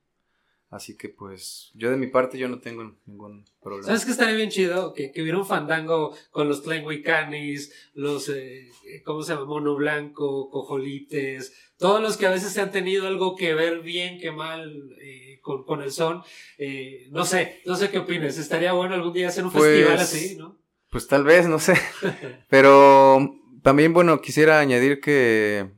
[0.70, 3.86] Así que pues yo de mi parte yo no tengo ningún problema.
[3.86, 4.92] ¿Sabes qué estaría bien chido?
[4.92, 8.70] Que, que hubiera un fandango con los Tlenguicanis, los, eh,
[9.04, 9.46] ¿cómo se llama?
[9.46, 14.18] Mono Blanco, Cojolites, todos los que a veces se han tenido algo que ver bien
[14.18, 16.22] que mal eh, con, con el son.
[16.58, 18.36] Eh, no sé, no sé qué opinas.
[18.36, 20.58] Estaría bueno algún día hacer un Pues, festival así, ¿no?
[20.90, 21.74] Pues tal vez, no sé.
[22.48, 25.70] Pero también bueno, quisiera añadir que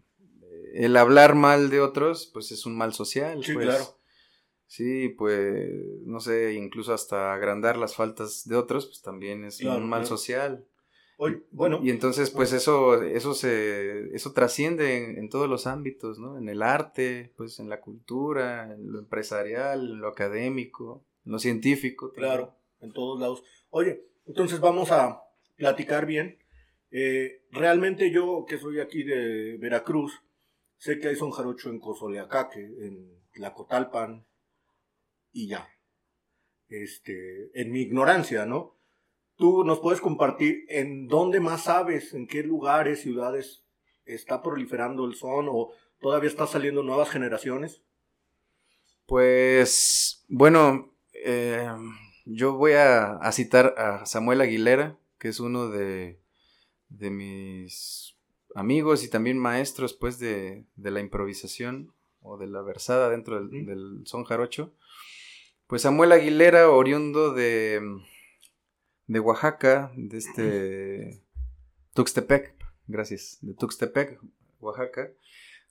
[0.74, 3.44] el hablar mal de otros pues es un mal social.
[3.44, 3.66] Sí, pues.
[3.66, 3.95] claro.
[4.66, 5.70] Sí, pues
[6.04, 10.00] no sé, incluso hasta agrandar las faltas de otros pues también es Claro, un mal
[10.00, 10.16] claro.
[10.16, 10.66] social.
[11.50, 16.36] Bueno, Y entonces, pues eso, eso se, eso trasciende en, en todos los ámbitos, ¿no?
[16.36, 21.38] En el arte, pues en la cultura, en lo empresarial, en lo académico, en lo
[21.38, 22.10] científico.
[22.10, 22.32] también.
[22.34, 23.42] Claro, en todos lados.
[23.70, 25.22] Oye, entonces vamos a
[25.56, 26.38] platicar bien.
[26.90, 30.20] Eh, realmente yo, que soy aquí de Veracruz,
[30.76, 34.26] sé que hay son jarocho en Cozoleacaque, en Tlacotalpan
[35.36, 35.68] y ya.
[36.68, 38.74] Este, en mi ignorancia, ¿no?
[39.36, 43.62] Tú nos puedes compartir en dónde más sabes, en qué lugares, ciudades
[44.06, 47.82] está proliferando el son o todavía están saliendo nuevas generaciones.
[49.04, 51.68] Pues, bueno, eh,
[52.24, 56.18] yo voy a, a citar a Samuel Aguilera, que es uno de,
[56.88, 58.16] de mis
[58.54, 63.66] amigos y también maestros, pues, de, de la improvisación o de la versada dentro del,
[63.66, 64.72] del son jarocho.
[65.66, 67.80] Pues Samuel Aguilera, oriundo de,
[69.08, 71.22] de Oaxaca, de este
[71.92, 72.54] Tuxtepec,
[72.86, 74.20] gracias, de Tuxtepec,
[74.60, 75.10] Oaxaca,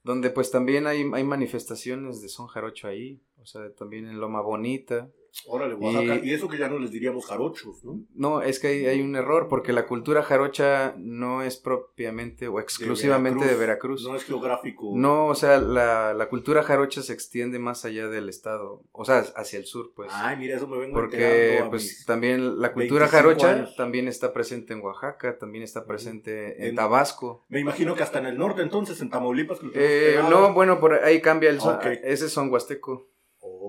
[0.03, 4.41] donde pues también hay, hay manifestaciones de son jarocho ahí, o sea, también en Loma
[4.41, 5.07] Bonita.
[5.47, 6.15] Órale, Oaxaca.
[6.23, 7.99] Y- Y, eso que ya no les diríamos jarochos, ¿no?
[8.15, 12.59] No, es que hay, hay un error, porque la cultura jarocha no es propiamente o
[12.61, 14.03] exclusivamente de Veracruz.
[14.07, 14.93] No es geográfico.
[14.95, 19.25] No, o sea, la, la cultura jarocha se extiende más allá del estado, o sea,
[19.35, 20.09] hacia el sur, pues.
[20.13, 23.75] Ay, mira, eso me vengo Porque a pues también la cultura 25 jarocha años.
[23.75, 27.43] también está presente en Oaxaca, también está presente en, En- Tabasco.
[27.49, 29.59] Me imagino que hasta en el norte, entonces, en Tamaulipas.
[29.73, 31.75] Eh, no, bueno, por ahí cambia el son.
[31.75, 31.85] Ok.
[32.03, 33.09] Ese son huasteco.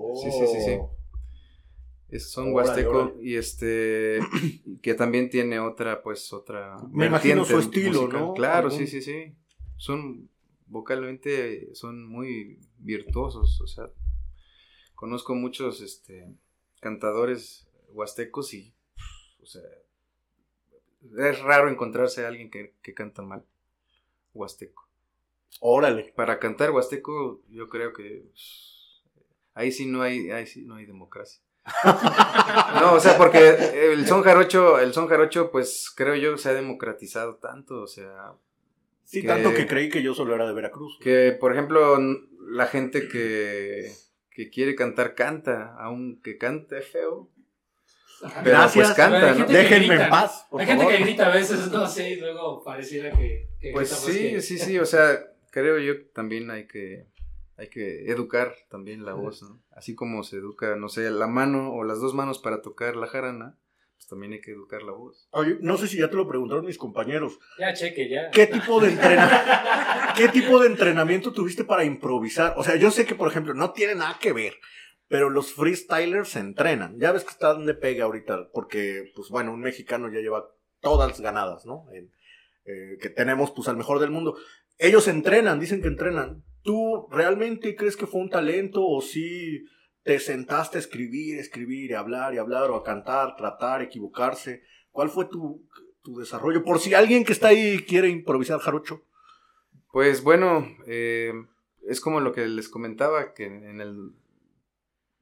[0.09, 0.15] Oh.
[0.21, 0.79] Sí, sí, sí, sí.
[2.09, 4.19] Ese son Órale, huasteco y este
[4.81, 8.19] que también tiene otra pues otra Me imagino su estilo, musical.
[8.21, 8.33] ¿no?
[8.33, 9.35] Claro, Algún- sí, sí, sí.
[9.75, 10.29] Son
[10.67, 13.89] vocalmente son muy virtuosos, o sea,
[14.95, 16.33] conozco muchos este
[16.79, 18.73] cantadores huastecos y
[19.41, 19.61] o sea,
[21.19, 23.45] es raro encontrarse a alguien que, que canta mal
[24.33, 24.87] huasteco.
[25.59, 26.13] Órale.
[26.15, 28.76] Para cantar huasteco, yo creo que pues,
[29.57, 31.41] ahí sí no hay, ahí sí no hay democracia.
[32.81, 36.53] No, o sea, porque el son jarocho, el son jarocho, pues creo yo se ha
[36.53, 38.33] democratizado tanto, o sea,
[39.03, 40.97] Sí, Que- tanto que creí que yo solo era de Veracruz.
[41.01, 41.97] que por ejemplo
[42.49, 43.89] la gente que,
[44.31, 47.29] que quiere cantar canta, aunque cante feo,
[48.21, 48.87] pero Gracias.
[48.87, 49.45] pues canta, Hay ¿no?
[49.45, 52.61] Déjenme grita, en paz, por Hay gente que grita a veces, no sé, y luego
[52.63, 53.47] pareciera que.
[53.61, 55.17] que Pues sí, que- sí, sí, o sea,
[55.51, 57.05] creo yo que también hay que
[57.57, 59.61] hay que educar también la voz, ¿no?
[59.71, 63.07] Así como se educa, no sé, la mano o las dos manos para tocar la
[63.07, 63.57] jarana,
[63.95, 65.27] pues también hay que educar la voz.
[65.31, 67.39] Oye, no sé si ya te lo preguntaron mis compañeros.
[67.59, 68.29] Ya, cheque, ya.
[68.31, 72.53] ¿Qué tipo de entrena- ¿Qué tipo de entrenamiento tuviste para improvisar?
[72.57, 74.53] O sea, yo sé que, por ejemplo, no tiene nada que ver,
[75.07, 76.99] pero los freestylers se entrenan.
[76.99, 80.47] Ya ves que están de pega ahorita, porque, pues bueno, un mexicano ya lleva
[80.79, 81.85] todas ganadas, ¿no?
[81.93, 82.11] En-
[82.65, 84.37] eh, que tenemos, pues, al mejor del mundo.
[84.77, 86.43] Ellos entrenan, dicen que entrenan.
[86.67, 89.63] ¿Tú realmente crees que fue un talento o si
[90.03, 94.63] te sentaste a escribir, escribir, y hablar y hablar, o a cantar, tratar, equivocarse?
[94.91, 95.65] ¿Cuál fue tu,
[96.01, 96.65] tu desarrollo?
[96.65, 99.01] Por si alguien que está ahí quiere improvisar jarocho.
[99.93, 101.31] Pues bueno, eh,
[101.87, 104.11] es como lo que les comentaba, que en el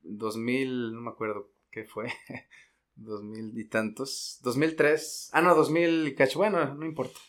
[0.01, 2.11] 2000, no me acuerdo qué fue,
[2.95, 7.19] 2000 y tantos, 2003, ah no, 2000 y cacho, bueno, no importa.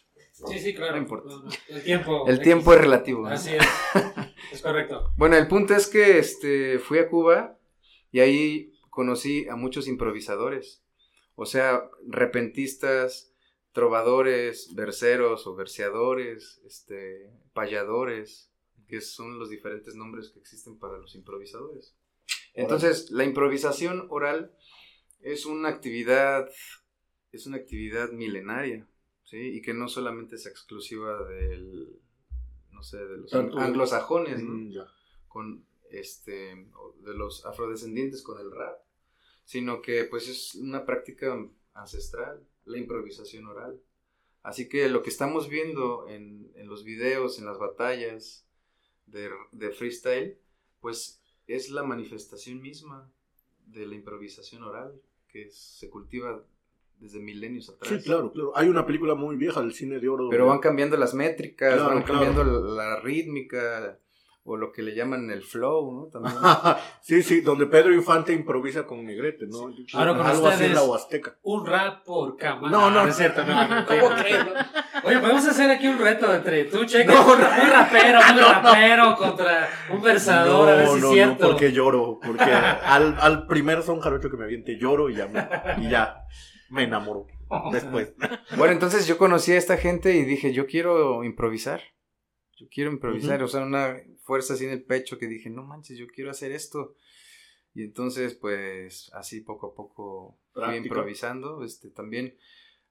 [0.45, 0.97] Sí, sí, claro.
[0.97, 1.31] No importa.
[1.69, 2.27] El tiempo.
[2.27, 3.23] El tiempo es relativo.
[3.23, 3.29] ¿no?
[3.29, 3.65] Así es.
[4.53, 5.13] Es correcto.
[5.17, 7.59] Bueno, el punto es que este, fui a Cuba
[8.13, 10.85] y ahí conocí a muchos improvisadores,
[11.35, 13.35] o sea, repentistas,
[13.73, 18.53] trovadores, verseros o verseadores, este, payadores,
[18.87, 21.97] que son los diferentes nombres que existen para los improvisadores.
[22.55, 24.55] Entonces, la improvisación oral
[25.21, 26.49] es una actividad,
[27.33, 28.87] es una actividad milenaria,
[29.27, 29.37] ¿sí?
[29.59, 32.01] Y que no solamente es exclusiva del,
[32.73, 34.55] no sé, de los Tanto- anglosajones, ¿no?
[34.55, 34.87] Mm, ya.
[35.29, 36.67] con este
[37.01, 38.81] de los afrodescendientes con el rap,
[39.45, 41.39] sino que pues es una práctica
[41.75, 43.81] ancestral, la improvisación oral.
[44.43, 48.47] Así que lo que estamos viendo en, en los videos, en las batallas
[49.07, 50.39] de, de freestyle,
[50.81, 53.13] pues es la manifestación misma
[53.67, 56.45] de la improvisación oral que se cultiva
[56.99, 57.91] desde milenios atrás.
[57.93, 58.53] Sí, claro, claro.
[58.57, 60.29] Hay una película muy vieja del cine de oro.
[60.31, 62.21] Pero van cambiando las métricas, Claro, van claro.
[62.25, 63.99] cambiando la rítmica
[64.49, 66.07] o lo que le llaman el flow, ¿no?
[66.07, 66.37] También.
[67.03, 69.75] sí, sí, donde Pedro Infante improvisa con Negrete, ¿no?
[69.95, 71.37] Ahora con Algo así en la Huasteca.
[71.43, 72.71] Un rap por cama.
[72.71, 73.07] No, no.
[73.09, 73.45] es cierto.
[73.45, 74.17] No, no, ¿Cómo no.
[74.17, 74.39] crees?
[75.03, 78.39] Oye, podemos hacer aquí un reto entre tú, Cheque, No, un, ra- un rapero, un
[78.65, 81.47] rapero contra un versador, a ver si no, es no, cierto.
[81.49, 82.21] porque lloro.
[82.25, 85.45] Porque al, al primer son jarocho que me aviente lloro y ya me,
[85.85, 86.23] y ya
[86.71, 87.27] me enamoro.
[87.73, 88.15] Después.
[88.57, 91.83] Bueno, entonces yo conocí a esta gente y dije, yo quiero improvisar.
[92.57, 95.99] Yo quiero improvisar, o sea, una fuerza así en el pecho que dije, no manches,
[95.99, 96.95] yo quiero hacer esto.
[97.75, 101.63] Y entonces, pues, así poco a poco fui improvisando.
[101.63, 102.37] Este, también,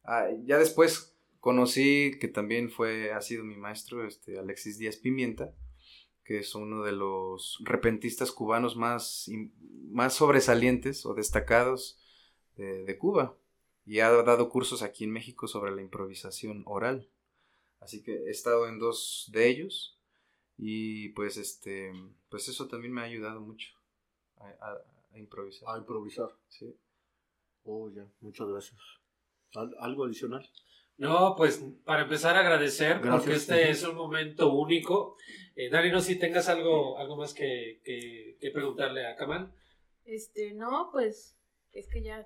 [0.04, 5.56] ah, ya después conocí que también fue, ha sido mi maestro, este, Alexis Díaz Pimienta,
[6.24, 9.30] que es uno de los repentistas cubanos más,
[9.90, 12.00] más sobresalientes o destacados
[12.56, 13.36] de, de Cuba
[13.86, 17.08] y ha dado cursos aquí en México sobre la improvisación oral.
[17.80, 20.00] Así que he estado en dos de ellos
[20.58, 21.92] y pues este
[22.30, 23.70] pues eso también me ha ayudado mucho
[24.38, 24.82] a, a-
[25.14, 25.70] a improvisar.
[25.70, 26.30] A improvisar.
[26.50, 26.76] Sí.
[27.64, 28.80] Oh, ya, muchas gracias.
[29.54, 30.50] ¿Al- ¿Algo adicional?
[30.98, 33.16] No, pues para empezar a agradecer, Gracias.
[33.16, 35.18] porque este es un momento único.
[35.56, 39.54] Eh, Dani, no sé si tengas algo, algo más que, que, que preguntarle a Kamal.
[40.06, 41.36] Este, no, pues,
[41.74, 42.26] es que ya.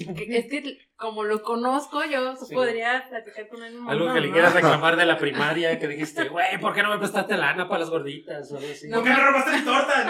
[0.30, 2.54] Es que como lo conozco, yo Sí.
[2.54, 4.32] podría platicar con él Algo que le ¿no?
[4.34, 7.80] quieras reclamar de la primaria, que dijiste, güey, ¿por qué no me prestaste lana para
[7.80, 8.52] las gorditas?
[8.52, 8.86] O algo así.
[8.88, 10.04] No, me robaste mi torta?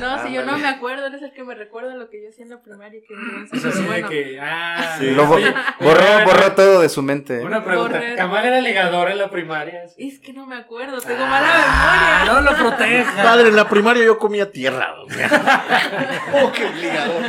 [0.00, 2.30] No, si yo no me acuerdo, él es el que me recuerda lo que yo
[2.30, 2.98] hacía en la primaria.
[3.06, 5.10] Que Es así de que, ah, Sí.
[5.10, 7.40] Lo bo- oye, borró, borró todo de su mente.
[7.40, 7.44] ¿eh?
[7.44, 8.00] Una pregunta.
[8.16, 9.82] ¿Kamal era ligador en la primaria?
[9.98, 12.24] Es que no me acuerdo, tengo Ah, mala memoria.
[12.24, 13.22] No lo proteja.
[13.22, 14.94] Padre, en la primaria yo comía tierra.
[15.02, 16.22] o sea.
[16.42, 17.22] oh, qué ligador.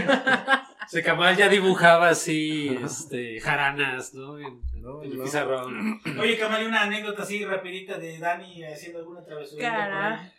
[0.96, 4.40] Se Kamal ya dibujaba así, este, jaranas, ¿no?
[4.40, 5.24] En, No, en el no.
[5.26, 6.00] pizarrón.
[6.22, 9.62] Oye, Kamal, una anécdota así rapidita de Dani haciendo alguna travesura.
[9.62, 10.32] Cara.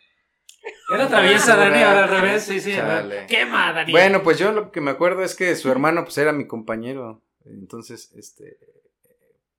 [0.94, 2.72] Era traviesa, Dani, ahora al revés, sí, sí.
[3.28, 3.92] Quema, Dani.
[3.92, 7.20] Bueno, pues yo lo que me acuerdo es que su hermano pues era mi compañero.
[7.44, 8.57] Entonces, este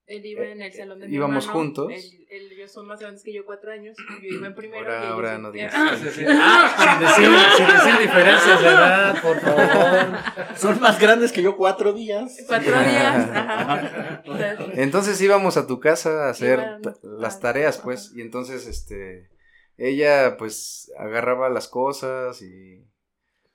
[0.07, 1.91] Él iba en el salón de mi Íbamos hermano, juntos.
[1.91, 3.97] Él, él- ellos son más grandes que yo, cuatro años.
[4.21, 4.85] Yo iba en primero.
[4.85, 5.73] Ahora- y ahora no digas.
[5.75, 6.25] Ah, Sí, sí.
[6.27, 10.57] Ah, sin, decir, sin decir diferencias de edad, por favor.
[10.57, 12.37] Son más grandes que yo cuatro días.
[12.47, 13.29] Cuatro días.
[13.33, 14.23] Ajá.
[14.75, 19.29] Entonces íbamos a tu casa a hacer Iban las tareas, pues, y entonces, este,
[19.77, 22.81] ella, pues, agarraba las cosas y,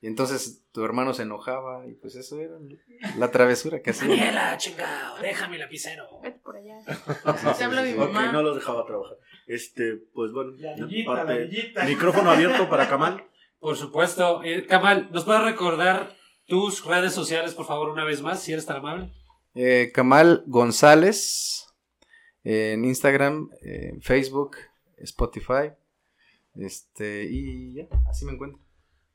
[0.03, 2.55] y entonces tu hermano se enojaba y pues eso era
[3.16, 4.09] la travesura que hacía.
[4.09, 6.05] Daniela, chingado, déjame el lapicero.
[6.23, 6.79] Vete por allá.
[7.57, 8.31] Te habla mi mamá.
[8.33, 9.16] no los dejaba trabajar.
[9.47, 11.85] Este, pues bueno, La villita, parte- la villita.
[11.85, 13.24] micrófono abierto para Kamal.
[13.61, 14.43] Por supuesto.
[14.45, 16.16] Eh, Kamal, ¿nos puedes recordar
[16.47, 19.12] tus redes sociales, por favor, una vez más, si eres tan amable?
[19.55, 21.69] Eh, Kamal González
[22.43, 24.57] eh, en Instagram, eh, en Facebook,
[24.97, 25.70] Spotify,
[26.57, 28.59] este, y ya, así me encuentro.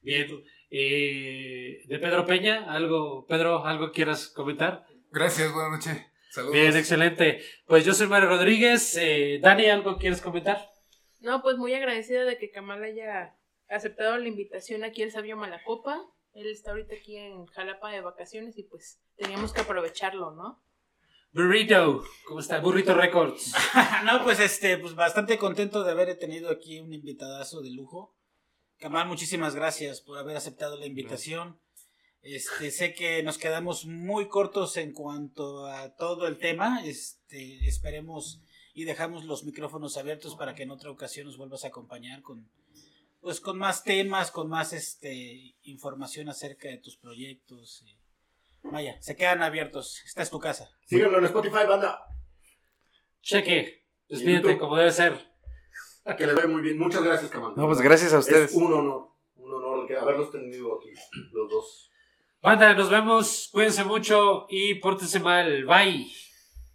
[0.01, 0.27] Bien.
[0.69, 4.85] Eh, de Pedro Peña, algo, Pedro, algo quieras comentar.
[5.11, 6.05] Gracias, buenas noches.
[6.31, 6.53] Saludos.
[6.53, 7.41] Bien, excelente.
[7.65, 8.97] Pues yo soy Mario Rodríguez.
[8.99, 10.69] Eh, Dani, ¿algo quieres comentar?
[11.21, 13.35] No, pues muy agradecida de que Kamal haya
[13.69, 16.05] aceptado la invitación aquí al Sabio Malacopa.
[16.33, 20.63] Él está ahorita aquí en Jalapa de vacaciones y pues teníamos que aprovecharlo, ¿no?
[21.31, 22.59] Burrito, ¿cómo está?
[22.59, 23.53] Burrito Records.
[24.05, 28.16] no, pues este, pues bastante contento de haber tenido aquí un invitadazo de lujo.
[28.79, 31.59] Kamal, muchísimas gracias por haber aceptado la invitación.
[32.21, 36.81] Este, sé que nos quedamos muy cortos en cuanto a todo el tema.
[36.85, 38.41] Este, esperemos
[38.73, 42.49] y dejamos los micrófonos abiertos para que en otra ocasión nos vuelvas a acompañar con
[43.19, 47.83] pues con más temas, con más este información acerca de tus proyectos.
[47.85, 47.97] y-
[48.63, 50.01] vaya, se quedan abiertos.
[50.05, 50.69] Esta es tu casa.
[50.85, 51.99] Síganlo en Spotify, banda.
[53.21, 53.85] Cheque.
[54.07, 55.35] Despídete como debe ser.
[56.15, 56.77] Que les vaya muy bien.
[56.77, 57.55] Muchas gracias, Camarón.
[57.57, 58.51] No, pues gracias a ustedes.
[58.51, 59.09] Es un honor.
[59.35, 60.89] Un honor que haberlos tenido aquí,
[61.31, 61.91] los dos.
[62.41, 63.49] Banda, nos vemos.
[63.51, 65.65] Cuídense mucho y pórtense mal.
[65.65, 66.07] Bye.